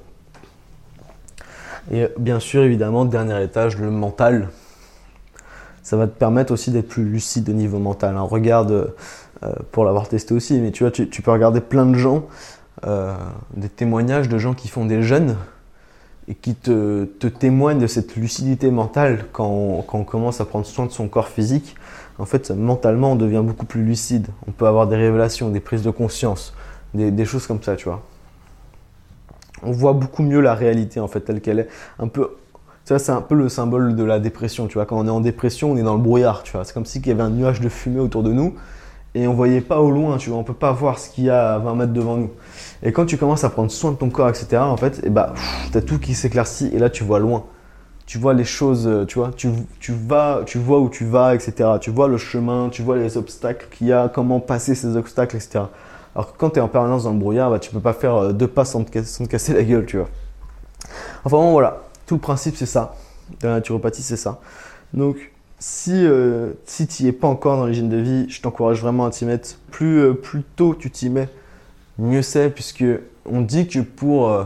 Et 1.92 2.08
bien 2.18 2.40
sûr, 2.40 2.64
évidemment, 2.64 3.04
dernier 3.04 3.44
étage, 3.44 3.78
le 3.78 3.92
mental 3.92 4.50
ça 5.84 5.98
va 5.98 6.08
te 6.08 6.18
permettre 6.18 6.54
aussi 6.54 6.72
d'être 6.72 6.88
plus 6.88 7.04
lucide 7.04 7.50
au 7.50 7.54
niveau 7.54 7.78
mental. 7.78 8.16
Hein. 8.16 8.22
Regarde, 8.22 8.94
euh, 9.44 9.54
pour 9.72 9.84
l'avoir 9.84 10.08
testé 10.08 10.34
aussi, 10.34 10.58
mais 10.60 10.72
tu 10.72 10.84
vois, 10.84 10.92
tu, 10.92 11.22
peux 11.22 11.32
regarder 11.32 11.60
plein 11.60 11.86
de 11.86 11.96
gens, 11.96 12.26
euh, 12.86 13.14
des 13.56 13.68
témoignages 13.70 14.30
de 14.30 14.38
gens 14.38 14.54
qui 14.54 14.70
font 14.70 14.86
des 14.86 15.04
jeûnes 15.04 15.36
et 16.30 16.36
qui 16.36 16.56
te, 16.56 17.06
témoignent 17.28 17.80
de 17.80 17.88
cette 17.88 18.16
lucidité 18.16 18.72
mentale 18.72 19.26
quand 19.34 19.50
on, 19.50 20.04
commence 20.04 20.40
à 20.40 20.46
prendre 20.46 20.66
soin 20.66 20.86
de 20.86 20.92
son 20.92 21.10
corps 21.10 21.28
physique. 21.28 21.76
En 22.18 22.26
fait, 22.26 22.52
mentalement, 22.52 23.12
on 23.12 23.16
devient 23.18 23.42
beaucoup 23.44 23.66
plus 23.66 23.84
lucide. 23.84 24.28
On 24.48 24.52
peut 24.52 24.68
avoir 24.68 24.88
des 24.88 24.96
révélations, 24.96 25.50
des 25.50 25.60
prises 25.60 25.82
de 25.82 25.92
conscience, 25.92 26.54
des, 26.94 27.12
des 27.12 27.26
choses 27.26 27.46
comme 27.46 27.62
ça, 27.62 27.76
tu 27.76 27.90
vois. 27.90 28.02
On 29.64 29.72
voit 29.72 29.94
beaucoup 29.94 30.24
mieux 30.24 30.40
la 30.40 30.56
réalité, 30.56 31.02
en 31.02 31.08
fait, 31.10 31.22
telle 31.22 31.42
qu'elle 31.42 31.60
est. 31.60 31.68
Un 32.00 32.08
peu 32.08 32.30
ça, 32.86 33.00
c'est 33.00 33.12
un 33.12 33.22
peu 33.22 33.36
le 33.36 33.48
symbole 33.50 33.96
de 33.96 34.04
la 34.04 34.20
dépression. 34.20 34.68
Tu 34.68 34.74
vois, 34.74 34.86
quand 34.86 34.98
on 34.98 35.08
est 35.08 35.12
en 35.12 35.22
dépression, 35.22 35.72
on 35.72 35.78
est 35.78 35.84
dans 35.84 35.96
le 35.96 36.02
brouillard. 36.02 36.44
Tu 36.44 36.52
vois, 36.52 36.66
c'est 36.66 36.74
comme 36.74 36.86
si 36.86 37.00
il 37.00 37.08
y 37.08 37.12
avait 37.12 37.24
un 37.24 37.30
nuage 37.30 37.62
de 37.62 37.70
fumée 37.70 38.00
autour 38.00 38.24
de 38.24 38.34
nous 38.34 38.56
et 39.16 39.28
on 39.28 39.34
voyait 39.34 39.62
pas 39.62 39.80
au 39.80 39.92
loin. 39.92 40.18
Tu 40.18 40.30
vois, 40.30 40.40
on 40.40 40.44
peut 40.44 40.54
pas 40.54 40.72
voir 40.72 41.00
ce 41.00 41.10
qu'il 41.10 41.26
y 41.26 41.30
a 41.30 41.54
à 41.54 41.60
20 41.60 41.76
mètres 41.76 41.94
devant 41.94 42.18
nous. 42.18 42.32
Et 42.82 42.92
quand 42.92 43.06
tu 43.06 43.18
commences 43.18 43.44
à 43.44 43.50
prendre 43.50 43.72
soin 43.72 43.92
de 43.92 43.98
ton 43.98 44.10
corps, 44.10 44.30
etc., 44.30 44.58
en 44.58 44.78
fait, 44.78 45.00
et 45.00 45.04
eh 45.06 45.10
bah, 45.10 45.34
as 45.74 45.82
tout 45.82 46.00
qui 46.00 46.14
s'éclaircit 46.14 46.72
et 46.74 46.80
là, 46.80 46.90
tu 46.90 47.04
vois 47.04 47.20
loin. 47.20 47.46
Tu 48.06 48.18
vois 48.18 48.34
les 48.34 48.44
choses, 48.44 48.86
euh, 48.86 49.06
tu 49.06 49.18
vois, 49.18 49.32
tu, 49.34 49.50
tu, 49.80 49.94
vas, 49.94 50.42
tu 50.46 50.58
vois 50.58 50.82
où 50.82 50.90
tu 50.90 51.06
vas, 51.06 51.36
etc. 51.36 51.70
Tu 51.80 51.90
vois 51.90 52.10
le 52.10 52.18
chemin, 52.18 52.68
tu 52.70 52.82
vois 52.82 52.98
les 52.98 53.16
obstacles 53.16 53.68
qu'il 53.72 53.88
y 53.88 53.94
a, 53.94 54.10
comment 54.10 54.42
passer 54.42 54.76
ces 54.76 54.98
obstacles, 54.98 55.38
etc. 55.38 55.66
Alors 56.14 56.34
que 56.34 56.38
quand 56.38 56.50
tu 56.50 56.60
es 56.60 56.62
en 56.62 56.68
permanence 56.68 57.06
dans 57.06 57.14
le 57.14 57.18
brouillard, 57.20 57.50
bah, 57.50 57.60
tu 57.60 57.72
peux 57.72 57.80
pas 57.80 57.94
faire 57.94 58.16
euh, 58.16 58.34
deux 58.34 58.48
pas 58.48 58.66
sans 58.66 58.84
te, 58.84 59.04
sans 59.04 59.24
te 59.24 59.30
casser 59.30 59.54
la 59.54 59.64
gueule, 59.64 59.86
tu 59.86 59.98
vois. 59.98 60.10
Enfin 61.24 61.38
bon, 61.38 61.52
voilà. 61.54 61.82
Tout 62.14 62.18
le 62.18 62.22
principe, 62.22 62.56
c'est 62.56 62.68
ça. 62.68 62.94
De 63.42 63.48
la 63.48 63.56
naturopathie, 63.56 64.04
c'est 64.04 64.18
ça. 64.18 64.40
Donc, 64.94 65.32
si, 65.58 65.94
euh, 65.96 66.52
si 66.64 66.86
tu 66.86 67.02
n'y 67.02 67.10
es 67.10 67.12
pas 67.12 67.28
encore 67.28 67.58
dans 67.58 67.66
l'hygiène 67.66 67.90
de 67.90 67.98
vie, 67.98 68.30
je 68.30 68.40
t'encourage 68.40 68.84
vraiment 68.84 69.08
à 69.08 69.10
t'y 69.10 69.26
mettre. 69.26 69.50
Plus, 69.72 69.98
euh, 69.98 70.14
plus 70.14 70.44
tôt 70.44 70.76
tu 70.76 70.92
t'y 70.92 71.10
mets, 71.10 71.28
mieux 71.98 72.22
c'est, 72.22 72.52
puisque 72.52 72.86
on 73.26 73.42
dit 73.42 73.68
que 73.68 73.80
pour, 73.80 74.30
euh, 74.30 74.44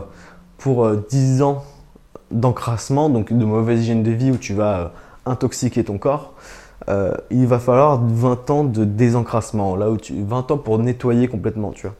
pour 0.56 0.90
10 1.10 1.42
ans 1.42 1.62
d'encrassement, 2.30 3.10
donc 3.10 3.34
de 3.34 3.44
mauvaise 3.44 3.82
hygiène 3.82 4.02
de 4.02 4.12
vie 4.12 4.30
où 4.30 4.38
tu 4.38 4.54
vas 4.54 4.94
intoxiquer 5.26 5.84
ton 5.84 5.98
corps, 5.98 6.32
il 7.30 7.46
va 7.46 7.58
falloir 7.58 8.02
20 8.02 8.48
ans 8.48 8.64
de 8.64 8.86
désencrassement, 8.86 9.76
là 9.76 9.90
où 9.90 9.98
tu, 9.98 10.14
20 10.24 10.52
ans 10.52 10.56
pour 10.56 10.78
nettoyer 10.78 11.28
complètement, 11.28 11.72
tu 11.72 11.86
vois. 11.86 11.96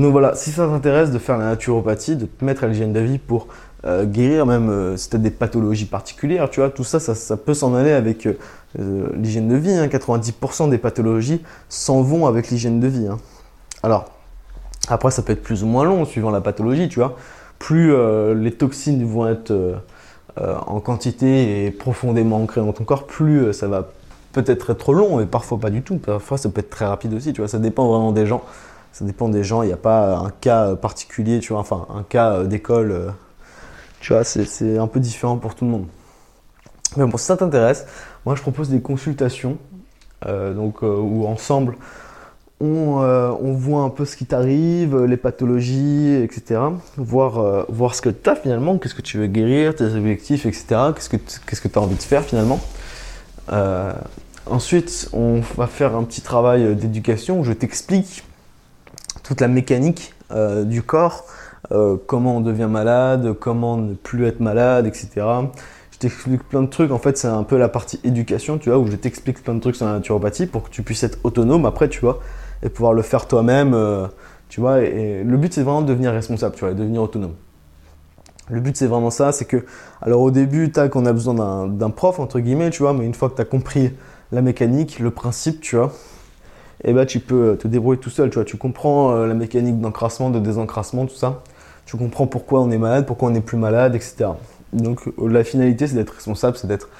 Donc 0.00 0.12
voilà, 0.12 0.34
si 0.34 0.52
ça 0.52 0.66
t'intéresse 0.66 1.10
de 1.10 1.18
faire 1.18 1.36
la 1.36 1.50
naturopathie, 1.50 2.16
de 2.16 2.24
te 2.24 2.42
mettre 2.42 2.64
à 2.64 2.68
l'hygiène 2.68 2.94
de 2.94 3.00
vie 3.00 3.18
pour 3.18 3.48
euh, 3.86 4.04
guérir 4.04 4.46
même 4.46 4.68
euh, 4.68 4.96
des 5.12 5.30
pathologies 5.30 5.84
particulières, 5.84 6.50
tu 6.50 6.58
vois, 6.58 6.70
tout 6.70 6.82
ça, 6.82 6.98
ça, 6.98 7.36
peut 7.36 7.54
s'en 7.54 7.72
aller 7.76 7.92
avec 7.92 8.26
euh, 8.26 8.34
l'hygiène 9.14 9.46
de 9.46 9.54
vie. 9.54 9.70
90% 9.70 10.64
hein. 10.64 10.68
des 10.68 10.78
pathologies 10.78 11.40
s'en 11.68 12.02
vont 12.02 12.26
avec 12.26 12.50
l'hygiène 12.50 12.80
de 12.80 12.88
vie. 12.88 13.06
Hein. 13.06 13.18
Alors, 13.84 14.06
après, 14.88 15.12
ça 15.12 15.22
peut 15.22 15.32
être 15.32 15.42
plus 15.42 15.62
ou 15.62 15.66
moins 15.66 15.84
long 15.84 16.04
suivant 16.04 16.30
la 16.30 16.40
pathologie, 16.40 16.88
tu 16.88 16.98
vois. 16.98 17.16
Plus 17.60 17.94
les 18.34 18.52
toxines 18.52 19.04
vont 19.04 19.26
être 19.26 19.54
en 20.36 20.78
quantité 20.80 21.64
et 21.64 21.70
profondément 21.70 22.36
ancrées 22.42 22.60
dans 22.60 22.72
ton 22.74 22.84
corps, 22.84 23.06
plus 23.06 23.54
ça 23.54 23.66
va 23.66 23.88
peut-être 24.32 24.70
être 24.70 24.92
long 24.92 25.20
et 25.20 25.26
parfois 25.26 25.58
pas 25.58 25.70
du 25.70 25.82
tout. 25.82 25.96
Parfois, 25.96 26.36
ça 26.36 26.50
peut 26.50 26.60
être 26.60 26.70
très 26.70 26.84
rapide 26.84 27.14
aussi, 27.14 27.32
tu 27.32 27.40
vois. 27.40 27.48
Ça 27.48 27.58
dépend 27.58 27.88
vraiment 27.88 28.12
des 28.12 28.26
gens. 28.26 28.42
Ça 28.92 29.04
dépend 29.06 29.28
des 29.30 29.42
gens. 29.42 29.62
Il 29.62 29.68
n'y 29.68 29.72
a 29.72 29.78
pas 29.78 30.18
un 30.18 30.30
cas 30.30 30.76
particulier, 30.76 31.40
tu 31.40 31.54
vois. 31.54 31.60
Enfin, 31.60 31.86
un 31.94 32.02
cas 32.02 32.44
d'école 32.44 33.14
c'est 34.22 34.78
un 34.78 34.86
peu 34.86 35.00
différent 35.00 35.36
pour 35.36 35.54
tout 35.54 35.64
le 35.64 35.70
monde. 35.70 35.86
Mais 36.96 37.04
bon, 37.04 37.16
si 37.16 37.24
ça 37.26 37.36
t'intéresse, 37.36 37.86
moi 38.24 38.34
je 38.34 38.42
propose 38.42 38.70
des 38.70 38.80
consultations, 38.80 39.58
euh, 40.24 40.54
donc, 40.54 40.82
euh, 40.82 40.96
où 40.96 41.26
ensemble 41.26 41.76
on, 42.58 43.02
euh, 43.02 43.30
on, 43.38 43.52
voit 43.52 43.82
un 43.82 43.90
peu 43.90 44.06
ce 44.06 44.16
qui 44.16 44.24
t'arrive, 44.24 45.04
les 45.04 45.18
pathologies, 45.18 46.14
etc. 46.22 46.60
Voir, 46.96 47.66
voir 47.68 47.94
ce 47.94 48.00
que 48.00 48.08
tu 48.08 48.30
as 48.30 48.34
finalement, 48.34 48.78
qu'est-ce 48.78 48.94
que 48.94 49.02
tu 49.02 49.18
veux 49.18 49.26
guérir, 49.26 49.74
tes 49.74 49.84
objectifs, 49.84 50.46
etc. 50.46 50.66
Qu'est-ce 50.94 51.60
que 51.60 51.68
tu 51.68 51.78
as 51.78 51.82
envie 51.82 51.96
de 51.96 52.02
faire 52.02 52.22
finalement. 52.22 52.58
ensuite, 54.46 55.10
on 55.12 55.40
va 55.58 55.66
faire 55.66 55.94
un 55.94 56.04
petit 56.04 56.22
travail 56.22 56.74
d'éducation 56.74 57.40
où 57.40 57.44
je 57.44 57.52
t'explique 57.52 58.24
toute 59.22 59.42
la 59.42 59.48
mécanique 59.48 60.14
du 60.64 60.82
corps, 60.82 61.26
euh, 61.72 61.96
comment 62.06 62.36
on 62.36 62.40
devient 62.40 62.68
malade, 62.70 63.34
comment 63.40 63.76
ne 63.76 63.94
plus 63.94 64.26
être 64.26 64.40
malade, 64.40 64.86
etc. 64.86 65.08
Je 65.90 65.98
t'explique 65.98 66.42
plein 66.44 66.62
de 66.62 66.68
trucs. 66.68 66.90
En 66.90 66.98
fait, 66.98 67.18
c'est 67.18 67.26
un 67.26 67.42
peu 67.42 67.56
la 67.56 67.68
partie 67.68 67.98
éducation, 68.04 68.58
tu 68.58 68.68
vois, 68.68 68.78
où 68.78 68.86
je 68.86 68.96
t'explique 68.96 69.42
plein 69.42 69.54
de 69.54 69.60
trucs 69.60 69.76
sur 69.76 69.86
la 69.86 69.94
naturopathie 69.94 70.46
pour 70.46 70.64
que 70.64 70.70
tu 70.70 70.82
puisses 70.82 71.02
être 71.02 71.18
autonome 71.24 71.66
après, 71.66 71.88
tu 71.88 72.00
vois, 72.00 72.20
et 72.62 72.68
pouvoir 72.68 72.92
le 72.92 73.02
faire 73.02 73.26
toi-même, 73.26 73.74
euh, 73.74 74.06
tu 74.48 74.60
vois. 74.60 74.82
Et, 74.82 75.24
le 75.24 75.36
but, 75.36 75.52
c'est 75.52 75.62
vraiment 75.62 75.82
de 75.82 75.86
devenir 75.86 76.12
responsable, 76.12 76.54
tu 76.54 76.60
vois, 76.60 76.70
et 76.70 76.74
de 76.74 76.80
devenir 76.80 77.02
autonome. 77.02 77.34
Le 78.48 78.60
but, 78.60 78.76
c'est 78.76 78.86
vraiment 78.86 79.10
ça, 79.10 79.32
c'est 79.32 79.46
que, 79.46 79.64
alors 80.02 80.20
au 80.20 80.30
début, 80.30 80.70
tac, 80.70 80.94
on 80.94 81.04
a 81.04 81.12
besoin 81.12 81.66
d'un 81.66 81.90
prof, 81.90 82.20
entre 82.20 82.38
guillemets, 82.38 82.70
tu 82.70 82.82
vois, 82.82 82.92
mais 82.92 83.04
une 83.04 83.14
fois 83.14 83.28
que 83.28 83.34
tu 83.34 83.42
as 83.42 83.46
compris 83.46 83.92
la 84.30 84.40
mécanique, 84.40 85.00
le 85.00 85.10
principe, 85.10 85.60
tu 85.60 85.76
vois, 85.76 85.92
et 86.84 86.90
eh 86.90 86.92
ben, 86.92 87.06
tu 87.06 87.20
peux 87.20 87.56
te 87.56 87.66
débrouiller 87.66 87.98
tout 87.98 88.10
seul, 88.10 88.28
tu 88.28 88.34
vois. 88.34 88.44
Tu 88.44 88.58
comprends 88.58 89.12
euh, 89.12 89.26
la 89.26 89.34
mécanique 89.34 89.80
d'encrassement, 89.80 90.28
de 90.30 90.38
désencrassement, 90.38 91.06
tout 91.06 91.16
ça 91.16 91.42
tu 91.86 91.96
comprends 91.96 92.26
pourquoi 92.26 92.60
on 92.60 92.70
est 92.70 92.78
malade, 92.78 93.06
pourquoi 93.06 93.28
on 93.28 93.32
n'est 93.32 93.40
plus 93.40 93.56
malade, 93.56 93.94
etc. 93.94 94.26
Donc 94.72 95.06
euh, 95.06 95.28
la 95.28 95.44
finalité, 95.44 95.86
c'est 95.86 95.94
d'être 95.94 96.14
responsable, 96.14 96.56
c'est 96.56 96.66
d'être 96.66 96.90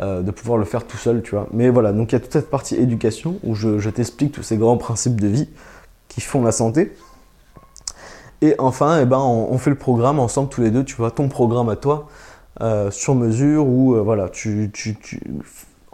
euh, 0.00 0.22
de 0.22 0.30
pouvoir 0.30 0.58
le 0.58 0.64
faire 0.64 0.86
tout 0.86 0.98
seul, 0.98 1.22
tu 1.22 1.32
vois. 1.32 1.48
Mais 1.52 1.70
voilà, 1.70 1.92
donc 1.92 2.12
il 2.12 2.14
y 2.14 2.16
a 2.16 2.20
toute 2.20 2.32
cette 2.32 2.50
partie 2.50 2.76
éducation 2.76 3.38
où 3.42 3.54
je, 3.54 3.88
t'explique 3.88 4.32
tous 4.32 4.42
ces 4.42 4.58
grands 4.58 4.76
principes 4.76 5.20
de 5.20 5.28
vie 5.28 5.48
qui 6.08 6.20
font 6.20 6.42
la 6.42 6.52
santé. 6.52 6.92
Et 8.42 8.54
enfin, 8.58 9.00
eh 9.00 9.06
ben, 9.06 9.18
on, 9.18 9.56
fait 9.56 9.70
le 9.70 9.76
programme 9.76 10.18
ensemble 10.18 10.50
tous 10.50 10.60
les 10.60 10.70
deux, 10.70 10.84
tu 10.84 10.94
vois, 10.96 11.10
ton 11.10 11.28
programme 11.28 11.70
à 11.70 11.76
toi, 11.76 12.08
euh, 12.60 12.90
sur 12.90 13.14
mesure, 13.14 13.66
où 13.66 13.94
voilà, 14.04 14.28
tu, 14.28 14.70
tu, 14.74 14.98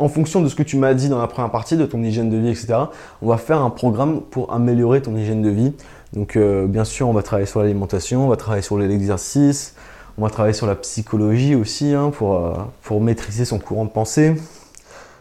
en 0.00 0.09
fonction 0.09 0.40
de 0.40 0.49
ce 0.49 0.54
que 0.54 0.62
tu 0.62 0.76
m'as 0.78 0.95
dit 0.95 1.11
dans 1.11 1.21
la 1.21 1.26
première 1.26 1.50
partie, 1.50 1.76
de 1.76 1.85
ton 1.85 2.02
hygiène 2.02 2.30
de 2.30 2.38
vie, 2.38 2.49
etc., 2.49 2.75
on 3.21 3.28
va 3.28 3.37
faire 3.37 3.61
un 3.61 3.69
programme 3.69 4.23
pour 4.23 4.52
améliorer 4.52 5.02
ton 5.02 5.14
hygiène 5.14 5.42
de 5.42 5.50
vie, 5.50 5.75
donc 6.14 6.37
euh, 6.37 6.66
bien 6.66 6.85
sûr, 6.85 7.07
on 7.07 7.12
va 7.12 7.23
travailler 7.23 7.47
sur 7.47 7.61
l'alimentation, 7.61 8.25
on 8.25 8.28
va 8.28 8.37
travailler 8.37 8.62
sur 8.62 8.78
l'exercice, 8.78 9.75
on 10.16 10.23
va 10.23 10.30
travailler 10.30 10.54
sur 10.54 10.66
la 10.66 10.75
psychologie 10.75 11.54
aussi 11.54 11.92
hein, 11.92 12.11
pour, 12.11 12.35
euh, 12.35 12.54
pour 12.83 13.02
maîtriser 13.02 13.45
son 13.45 13.59
courant 13.59 13.85
de 13.85 13.90
pensée. 13.90 14.34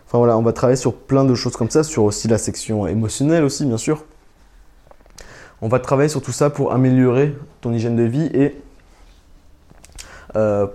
Enfin 0.08 0.18
voilà, 0.18 0.38
on 0.38 0.42
va 0.42 0.54
travailler 0.54 0.78
sur 0.78 0.96
plein 0.96 1.26
de 1.26 1.36
choses 1.36 1.58
comme 1.58 1.70
ça, 1.70 1.84
sur 1.84 2.06
aussi 2.06 2.30
la 2.30 2.38
section 2.38 2.88
émotionnelle 2.88 3.44
aussi, 3.44 3.66
bien 3.66 3.78
sûr. 3.78 4.06
On 5.62 5.68
va 5.68 5.80
travailler 5.80 6.10
sur 6.10 6.22
tout 6.22 6.32
ça 6.32 6.50
pour 6.50 6.72
améliorer 6.72 7.36
ton 7.60 7.74
hygiène 7.74 7.98
de 7.98 8.04
vie 8.04 8.30
et 8.34 8.56
euh, 10.38 10.68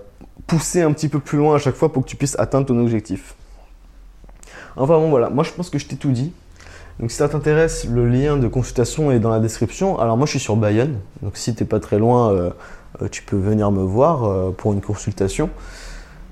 pousser 0.45 0.83
un 0.83 0.93
petit 0.93 1.09
peu 1.09 1.19
plus 1.19 1.39
loin 1.39 1.55
à 1.55 1.57
chaque 1.57 1.75
fois 1.75 1.91
pour 1.91 2.03
que 2.03 2.07
tu 2.07 2.15
puisses 2.15 2.37
atteindre 2.37 2.67
ton 2.67 2.79
objectif. 2.79 3.33
Enfin 4.77 4.97
bon 4.99 5.09
voilà, 5.09 5.29
moi 5.29 5.43
je 5.43 5.51
pense 5.51 5.69
que 5.69 5.79
je 5.79 5.85
t'ai 5.85 5.95
tout 5.95 6.11
dit. 6.11 6.33
Donc 6.99 7.11
si 7.11 7.17
ça 7.17 7.27
t'intéresse, 7.27 7.85
le 7.85 8.07
lien 8.07 8.37
de 8.37 8.47
consultation 8.47 9.11
est 9.11 9.19
dans 9.19 9.29
la 9.29 9.39
description. 9.39 9.99
Alors 9.99 10.17
moi 10.17 10.25
je 10.25 10.31
suis 10.31 10.39
sur 10.39 10.55
Bayonne, 10.55 10.97
donc 11.21 11.35
si 11.35 11.53
t'es 11.53 11.65
pas 11.65 11.79
très 11.79 11.99
loin, 11.99 12.31
euh, 12.31 12.49
euh, 13.01 13.07
tu 13.09 13.21
peux 13.21 13.37
venir 13.37 13.71
me 13.71 13.83
voir 13.83 14.23
euh, 14.23 14.51
pour 14.51 14.73
une 14.73 14.81
consultation. 14.81 15.49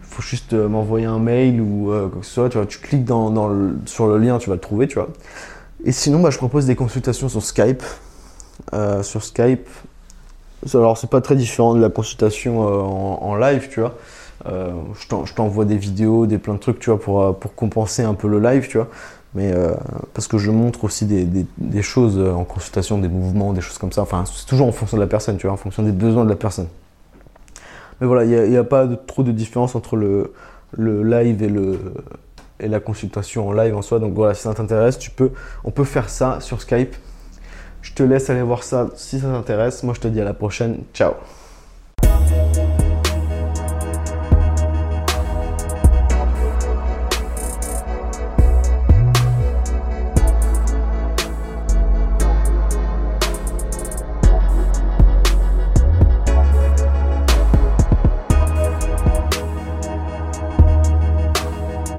Il 0.04 0.16
faut 0.16 0.22
juste 0.22 0.54
m'envoyer 0.54 1.06
un 1.06 1.20
mail 1.20 1.60
ou 1.60 1.86
quoi 1.88 2.20
que 2.20 2.26
ce 2.26 2.34
soit. 2.34 2.50
Tu, 2.50 2.58
vois, 2.58 2.68
tu 2.68 2.78
cliques 2.78 3.08
sur 3.88 4.08
le 4.08 4.18
lien, 4.20 4.38
tu 4.38 4.48
vas 4.48 4.56
le 4.56 4.62
trouver, 4.62 4.88
tu 4.88 4.96
vois. 4.96 5.10
Et 5.86 5.92
sinon, 5.92 6.20
bah, 6.20 6.30
je 6.30 6.38
propose 6.38 6.68
des 6.68 6.76
consultations 6.76 7.30
sur 7.30 7.42
Skype. 7.42 7.82
sur 9.02 9.24
Skype, 9.24 9.68
alors 10.76 11.00
c'est 11.00 11.10
pas 11.10 11.20
très 11.20 11.36
différent 11.36 11.74
de 11.74 11.82
la 11.82 11.90
consultation 11.90 12.62
en, 12.62 13.36
live, 13.36 13.70
tu 13.72 13.80
vois. 13.80 13.96
Je 14.46 15.34
t'envoie 15.34 15.66
des 15.66 15.78
vidéos, 15.78 16.26
des 16.26 16.38
plein 16.38 16.54
de 16.54 16.60
trucs, 16.60 16.80
tu 16.80 16.90
vois, 16.90 17.00
pour, 17.00 17.40
pour 17.40 17.56
compenser 17.56 18.04
un 18.04 18.14
peu 18.14 18.28
le 18.28 18.40
live, 18.40 18.68
tu 18.68 18.78
vois 18.78 18.90
mais 19.36 19.52
euh, 19.52 19.74
parce 20.14 20.28
que 20.28 20.38
je 20.38 20.52
montre 20.52 20.84
aussi 20.84 21.06
des, 21.06 21.82
choses 21.82 22.20
en 22.20 22.44
consultation, 22.44 23.00
des 23.00 23.08
mouvements, 23.08 23.54
des 23.54 23.62
choses 23.62 23.78
comme 23.78 23.92
ça. 23.92 24.02
Enfin, 24.02 24.24
c'est 24.26 24.46
toujours 24.46 24.68
en 24.68 24.72
fonction 24.72 24.98
de 24.98 25.02
la 25.02 25.08
personne, 25.08 25.38
tu 25.38 25.48
vois, 25.48 25.54
en 25.54 25.58
fonction 25.58 25.84
des 25.84 25.92
besoins 25.92 26.24
de 26.24 26.30
la 26.30 26.36
personne. 26.36 26.68
Mais 28.00 28.08
voilà, 28.08 28.26
il 28.26 28.50
n'y 28.50 28.58
a, 28.58 28.64
pas 28.64 28.88
trop 28.88 29.24
de 29.24 29.32
différence 29.32 29.76
entre 29.76 29.96
le, 29.96 30.34
live 30.78 31.42
et, 31.42 32.66
et 32.66 32.68
la 32.68 32.80
consultation 32.80 33.48
en 33.48 33.54
live 33.54 33.76
en 33.76 33.82
soi. 33.82 34.00
Donc 34.00 34.14
voilà, 34.14 34.34
si 34.34 34.44
ça 34.44 34.54
t'intéresse, 34.54 35.00
tu 35.00 35.10
peux, 35.10 35.32
on 35.64 35.72
peut 35.72 35.86
faire 35.86 36.10
ça 36.10 36.40
sur 36.40 36.62
Skype. 36.62 36.96
Je 37.82 37.94
te 37.94 38.04
laisse 38.04 38.30
aller 38.30 38.44
voir 38.44 38.64
ça 38.64 38.90
si 38.96 39.20
ça 39.20 39.28
t'intéresse. 39.28 39.84
Moi, 39.84 39.94
je 39.94 40.00
te 40.00 40.08
dis 40.08 40.22
à 40.22 40.26
la 40.26 40.34
prochaine. 40.34 40.80
Ciao 40.94 41.14